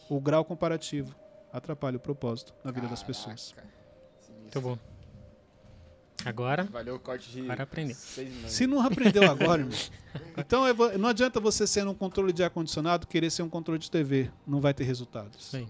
[0.09, 1.15] O grau comparativo
[1.53, 3.53] atrapalha o propósito na vida das pessoas.
[3.53, 3.73] Caraca.
[4.41, 4.79] Muito bom.
[6.25, 7.97] Agora, Valeu o corte de Agora aprendeu.
[7.97, 9.79] Se não aprendeu agora, irmão.
[10.37, 13.91] Então é não adianta você ser um controle de ar-condicionado querer ser um controle de
[13.91, 14.31] TV.
[14.47, 15.55] Não vai ter resultados.
[15.55, 15.67] aí.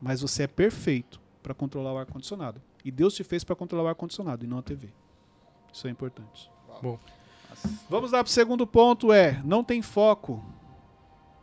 [0.00, 2.62] Mas você é perfeito para controlar o ar-condicionado.
[2.84, 4.92] E Deus te fez para controlar o ar-condicionado e não a TV.
[5.72, 6.50] Isso é importante.
[6.82, 6.98] Bom,
[7.88, 10.44] Vamos lá para o segundo ponto: é não tem foco.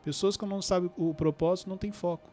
[0.03, 2.29] Pessoas que não sabem o propósito não têm foco.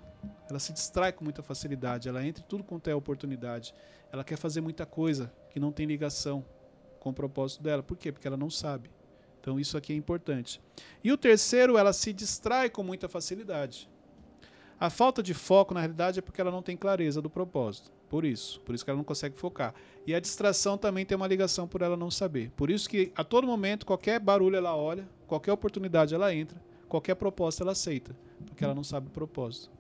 [0.49, 2.09] Ela se distrai com muita facilidade.
[2.09, 3.75] Ela entra em tudo quanto é oportunidade.
[4.13, 6.45] Ela quer fazer muita coisa que não tem ligação
[6.99, 7.83] com o propósito dela.
[7.83, 8.13] Por quê?
[8.13, 8.91] Porque ela não sabe.
[9.41, 10.61] Então isso aqui é importante.
[11.03, 13.89] E o terceiro, ela se distrai com muita facilidade.
[14.79, 17.91] A falta de foco, na realidade, é porque ela não tem clareza do propósito.
[18.09, 18.61] Por isso.
[18.61, 19.75] Por isso que ela não consegue focar.
[20.07, 22.51] E a distração também tem uma ligação por ela não saber.
[22.51, 27.15] Por isso que a todo momento, qualquer barulho ela olha, qualquer oportunidade ela entra, qualquer
[27.15, 28.17] proposta ela aceita.
[28.47, 29.71] Porque ela não sabe o propósito.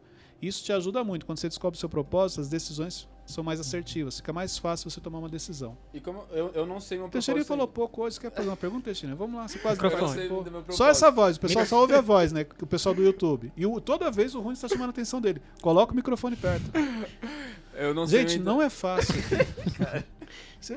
[0.41, 1.27] Isso te ajuda muito.
[1.27, 4.16] Quando você descobre o seu propósito, as decisões são mais assertivas.
[4.16, 5.76] Fica mais fácil você tomar uma decisão.
[5.95, 8.16] E como eu, eu não sei O Teixeirinha propósito falou pouco hoje.
[8.16, 9.16] Você quer fazer uma pergunta, Teixeirinha?
[9.16, 9.49] Vamos lá.
[9.49, 11.37] Você quase não sei meu Só essa voz.
[11.37, 12.45] O pessoal só ouve a voz, né?
[12.61, 13.53] O pessoal do YouTube.
[13.57, 15.41] E o- toda vez o Rune está chamando a atenção dele.
[15.62, 16.70] Coloca o microfone perto.
[17.74, 18.45] Eu não sei Gente, ainda.
[18.45, 19.14] não é fácil.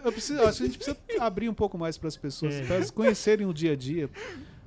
[0.04, 2.64] Eu preciso, acho que a gente precisa abrir um pouco mais para as pessoas, É.
[2.66, 4.10] para elas conhecerem o dia a dia.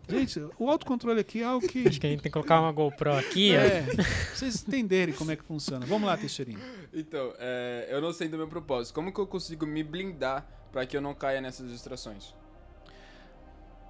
[0.09, 1.89] Gente, o autocontrole aqui é algo que.
[1.89, 3.55] acho que a gente tem que colocar uma GoPro aqui.
[3.55, 4.05] É, pra
[4.35, 5.85] vocês entenderem como é que funciona.
[5.85, 6.61] Vamos lá, Teixeirinho.
[6.93, 8.95] Então, é, eu não sei do meu propósito.
[8.95, 12.35] Como que eu consigo me blindar pra que eu não caia nessas distrações?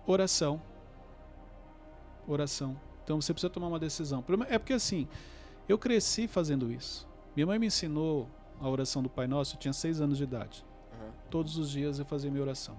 [0.07, 0.63] Oração.
[2.27, 2.81] Oração.
[3.05, 4.25] Então você precisa tomar uma decisão.
[4.49, 5.07] É porque assim,
[5.69, 7.07] eu cresci fazendo isso.
[7.35, 10.65] Minha mãe me ensinou a oração do Pai Nosso, eu tinha seis anos de idade.
[10.93, 11.13] Aham.
[11.31, 12.77] Todos os dias eu fazia minha oração.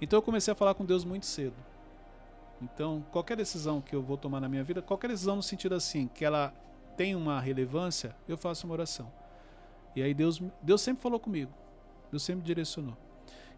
[0.00, 1.54] Então eu comecei a falar com Deus muito cedo.
[2.60, 6.08] Então, qualquer decisão que eu vou tomar na minha vida, qualquer decisão no sentido assim,
[6.08, 6.54] que ela
[6.96, 9.12] tem uma relevância, eu faço uma oração.
[9.94, 11.52] E aí Deus, Deus sempre falou comigo.
[12.10, 12.96] Deus sempre direcionou.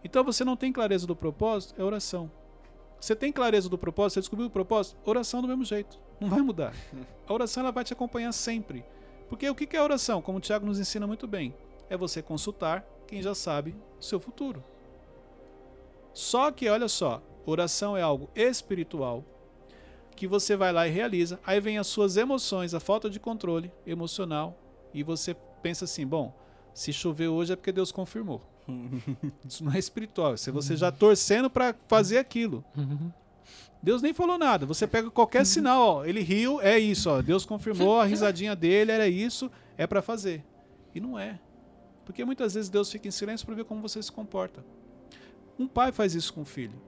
[0.03, 2.31] Então você não tem clareza do propósito, é oração.
[3.01, 5.99] Você tem clareza do propósito, você descobriu o propósito, oração do mesmo jeito.
[6.21, 6.75] Não vai mudar.
[7.27, 8.85] A oração ela vai te acompanhar sempre.
[9.29, 10.21] Porque o que é oração?
[10.21, 11.55] Como o Tiago nos ensina muito bem,
[11.89, 14.65] é você consultar quem já sabe o seu futuro.
[16.13, 19.25] Só que, olha só, oração é algo espiritual
[20.15, 21.39] que você vai lá e realiza.
[21.47, 24.59] Aí vem as suas emoções, a falta de controle emocional,
[24.93, 26.37] e você pensa assim: bom,
[26.75, 28.43] se chover hoje é porque Deus confirmou.
[29.49, 32.63] Isso não é espiritual, isso é você já torcendo para fazer aquilo.
[32.77, 33.11] Uhum.
[33.83, 34.67] Deus nem falou nada.
[34.67, 37.23] Você pega qualquer sinal, ó, ele riu, é isso, ó.
[37.23, 40.45] Deus confirmou, a risadinha dele era isso, é para fazer.
[40.95, 41.39] E não é.
[42.05, 44.65] Porque muitas vezes Deus fica em silêncio para ver como você se comporta.
[45.59, 46.79] Um pai faz isso com o filho.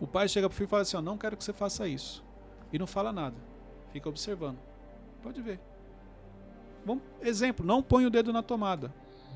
[0.00, 2.24] O pai chega pro filho e fala assim: ó, não quero que você faça isso.
[2.72, 3.36] E não fala nada.
[3.92, 4.58] Fica observando.
[5.22, 5.60] Pode ver.
[6.84, 8.92] Bom, exemplo, não põe o dedo na tomada.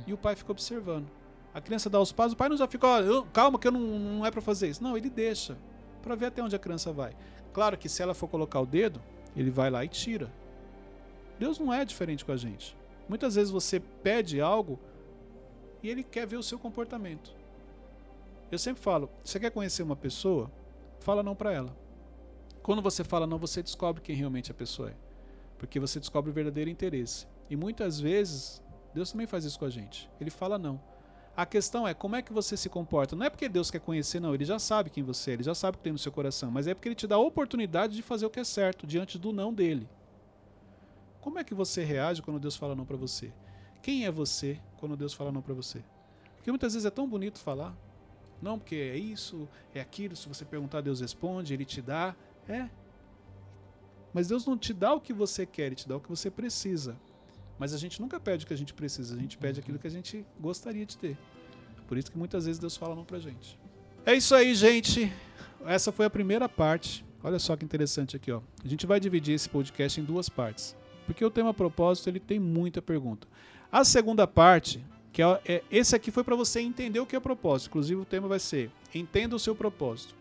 [0.07, 1.09] E o pai fica observando.
[1.53, 3.81] A criança dá os passos, o pai não já fica, ó, calma que eu não,
[3.81, 4.83] não é para fazer isso.
[4.83, 5.57] Não, ele deixa
[6.01, 7.17] para ver até onde a criança vai.
[7.53, 9.03] Claro que se ela for colocar o dedo,
[9.37, 10.33] ele vai lá e tira.
[11.39, 12.77] Deus não é diferente com a gente.
[13.09, 14.79] Muitas vezes você pede algo
[15.83, 17.35] e ele quer ver o seu comportamento.
[18.51, 20.51] Eu sempre falo, você quer conhecer uma pessoa?
[20.99, 21.77] Fala não para ela.
[22.63, 24.95] Quando você fala não, você descobre quem realmente a pessoa é.
[25.59, 27.27] Porque você descobre o verdadeiro interesse.
[27.49, 28.63] E muitas vezes,
[28.95, 30.11] Deus também faz isso com a gente.
[30.21, 30.81] Ele fala não.
[31.37, 33.15] A questão é como é que você se comporta.
[33.15, 34.35] Não é porque Deus quer conhecer, não.
[34.35, 36.51] Ele já sabe quem você é, ele já sabe o que tem no seu coração.
[36.51, 39.19] Mas é porque ele te dá a oportunidade de fazer o que é certo diante
[39.19, 39.89] do não dele.
[41.21, 43.33] Como é que você reage quando Deus fala não para você?
[43.83, 45.83] Quem é você quando Deus fala não para você?
[46.37, 47.75] Porque muitas vezes é tão bonito falar.
[48.41, 50.17] Não, porque é isso, é aquilo.
[50.17, 52.15] Se você perguntar, Deus responde, ele te dá.
[52.49, 52.69] É.
[54.13, 56.31] Mas Deus não te dá o que você quer, ele te dá o que você
[56.31, 56.97] precisa.
[57.59, 59.87] Mas a gente nunca pede o que a gente precisa, a gente pede aquilo que
[59.87, 61.17] a gente gostaria de ter.
[61.87, 63.59] Por isso que muitas vezes Deus fala não pra gente.
[64.07, 65.13] É isso aí, gente.
[65.67, 67.05] Essa foi a primeira parte.
[67.23, 68.41] Olha só que interessante aqui, ó.
[68.65, 70.75] A gente vai dividir esse podcast em duas partes.
[71.05, 73.29] Porque o tema propósito, ele tem muita pergunta.
[73.71, 77.21] A segunda parte, que é, é- esse aqui foi para você entender o que é
[77.21, 77.69] propósito.
[77.69, 80.15] Inclusive o tema vai ser Entenda o seu propósito.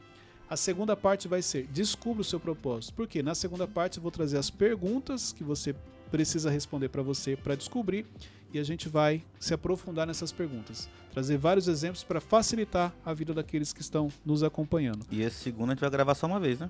[0.50, 2.94] A segunda parte vai ser Descubra o seu propósito.
[2.94, 5.76] Porque na segunda parte eu vou trazer as perguntas que você
[6.12, 8.06] precisa responder para você para descobrir
[8.52, 10.90] e a gente vai se aprofundar nessas perguntas.
[11.12, 15.06] Trazer vários exemplos para facilitar a vida daqueles que estão nos acompanhando.
[15.12, 16.70] E esse segundo a gente vai gravar só uma vez, né?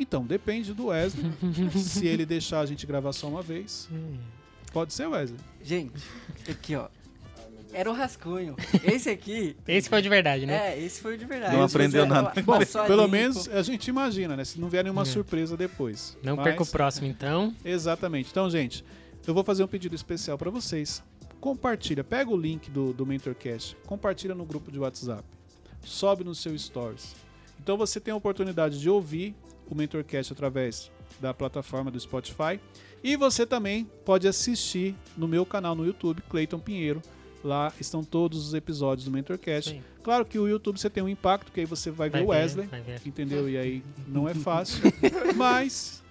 [0.00, 1.32] Então, depende do Wesley.
[1.78, 3.88] se ele deixar a gente gravar só uma vez.
[4.72, 5.38] Pode ser, Wesley?
[5.62, 6.02] Gente,
[6.48, 6.88] aqui ó.
[7.72, 8.54] Era o rascunho.
[8.84, 9.56] Esse aqui.
[9.66, 10.74] Esse foi de verdade, né?
[10.74, 11.56] É, esse foi de verdade.
[11.56, 12.32] Não Esse aprendeu nada.
[12.42, 14.44] Bom, pelo menos a gente imagina, né?
[14.44, 15.06] Se não vier nenhuma É.
[15.06, 16.16] surpresa depois.
[16.22, 17.54] Não Mas- perca o próximo, então.
[17.64, 18.28] Exatamente.
[18.30, 18.84] Então, gente,
[19.26, 21.02] eu vou fazer um pedido especial para vocês.
[21.40, 25.24] Compartilha, pega o link do, do MentorCast, compartilha no grupo de WhatsApp,
[25.84, 27.16] sobe no seu Stories.
[27.60, 29.34] Então você tem a oportunidade de ouvir
[29.68, 32.60] o MentorCast através da plataforma do Spotify
[33.02, 37.02] e você também pode assistir no meu canal no YouTube, Cleiton Pinheiro.
[37.44, 39.70] Lá estão todos os episódios do MentorCast.
[39.70, 39.82] Sim.
[40.02, 42.26] Claro que o YouTube você tem um impacto, que aí você vai ver Vai o
[42.28, 43.00] ver, Wesley vai ver.
[43.04, 43.48] entendeu?
[43.48, 44.80] E aí não é fácil,
[45.36, 46.02] mas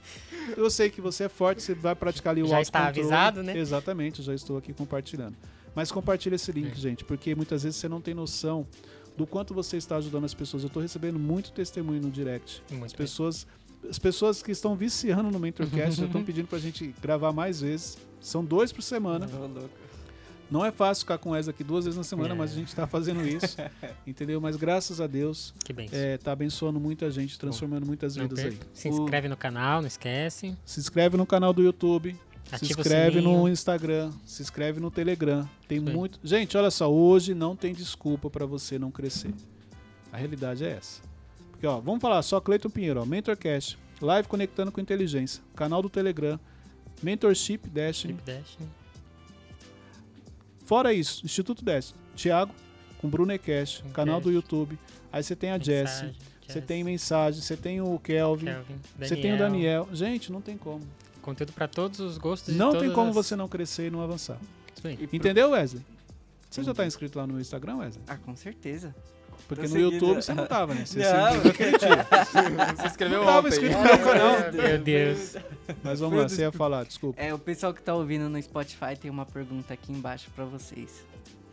[0.58, 3.58] eu sei que você é forte, você vai praticar ali o Já está avisado, né?
[3.58, 5.36] Exatamente, eu já estou aqui compartilhando.
[5.74, 6.76] Mas compartilha esse link, É.
[6.76, 8.68] gente, porque muitas vezes você não tem noção
[9.16, 10.64] do quanto você está ajudando as pessoas.
[10.64, 12.62] Eu estou recebendo muito testemunho no direct.
[12.72, 12.98] Muito As bem.
[12.98, 13.48] pessoas,
[13.90, 17.98] as pessoas que estão viciando no MentorCast já estão pedindo pra gente gravar mais vezes.
[18.20, 19.28] São dois por semana.
[19.28, 19.50] Não
[20.66, 22.38] é fácil ficar com o Wesley aqui duas vezes na semana, É.
[22.38, 23.56] mas a gente está fazendo isso.
[24.06, 24.42] entendeu?
[24.42, 25.88] Mas graças a Deus, Que bem.
[25.94, 28.58] é, tá abençoando muita gente, transformando muitas Não vidas aí.
[28.74, 30.56] Se inscreve no canal, não esquece.
[30.66, 32.14] Se inscreve no canal do YouTube,
[32.46, 35.48] se Ativa o inscreve no Instagram, se inscreve no Telegram.
[35.70, 35.84] Tem aí.
[35.96, 36.20] muito.
[36.22, 39.34] Gente, olha só, hoje não tem desculpa para você não crescer.
[40.12, 41.02] A realidade é essa.
[41.52, 45.90] Porque, ó, vamos falar só Cleiton Pinheiro, ó, Mentorcast, Live Conectando com Inteligência, canal do
[45.90, 46.38] Telegram,
[47.02, 48.14] Mentorship Destiny.
[48.26, 48.66] Dash, né?
[50.72, 52.56] Fora isso, Instituto Destiny, Thiago
[52.98, 54.32] com Bruno Ecast, canal do.
[54.32, 54.80] YouTube.
[55.12, 56.16] Aí você tem a Jessie,
[56.48, 59.90] você tem mensagem, você tem o Kelvin, Kelvin, você tem o Daniel.
[59.92, 60.80] Gente, não tem como.
[61.22, 62.54] Conteúdo para todos os gostos.
[62.54, 64.40] de Não tem como as- você não crescer e não avançar.
[64.86, 65.84] E Entendeu, Wesley?
[66.50, 68.06] Você já tá inscrito lá no Instagram, Wesley?
[68.08, 68.96] Ah, com certeza.
[69.48, 69.80] Porque no.
[69.80, 70.86] YouTube você não tava, né?
[70.86, 71.06] Você Não.
[71.06, 72.76] se inscreveu aquele dia.
[72.78, 73.50] Se inscreveu Não tava ontem.
[73.50, 74.54] inscrito no meu canal.
[74.54, 75.36] Meu Deus.
[75.84, 77.22] Mas vamos lá, você ia falar, desculpa.
[77.22, 81.06] É, o pessoal que tá ouvindo no Spotify tem uma pergunta aqui embaixo pra vocês.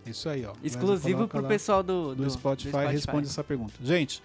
[0.06, 0.52] Isso aí, ó.
[0.62, 3.74] Exclusivo pro pessoal do, do, Spotify, responde essa pergunta.
[3.82, 4.22] Gente,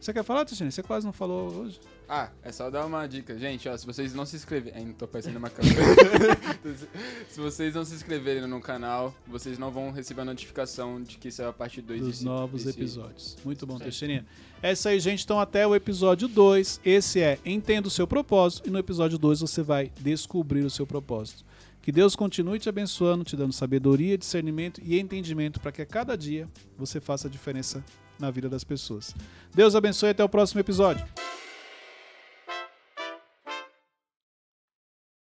[0.00, 0.70] você quer falar, Teixeira?
[0.70, 1.80] Você quase não falou hoje.
[2.08, 3.36] Ah, é só dar uma dica.
[3.36, 4.78] Gente, ó, se vocês não se inscreverem...
[4.78, 5.76] Ainda tô parecendo uma câmera.
[7.28, 11.30] se vocês não se inscreverem no canal, vocês não vão receber a notificação de que
[11.32, 13.36] saiu a parte 2 dos desse, novos desse- episódios.
[13.44, 13.78] Muito bom.
[13.78, 14.24] Teixeirinha.
[14.62, 15.24] É isso aí, gente.
[15.24, 16.80] Então, até o episódio 2.
[16.84, 18.68] Esse é Entenda o seu propósito.
[18.68, 21.44] E no episódio 2 você vai descobrir o seu propósito.
[21.82, 26.16] Que Deus continue te abençoando, te dando sabedoria, discernimento e entendimento para que a cada
[26.16, 27.84] dia você faça a diferença
[28.18, 29.14] na vida das pessoas.
[29.54, 31.06] Deus abençoe e até o próximo episódio.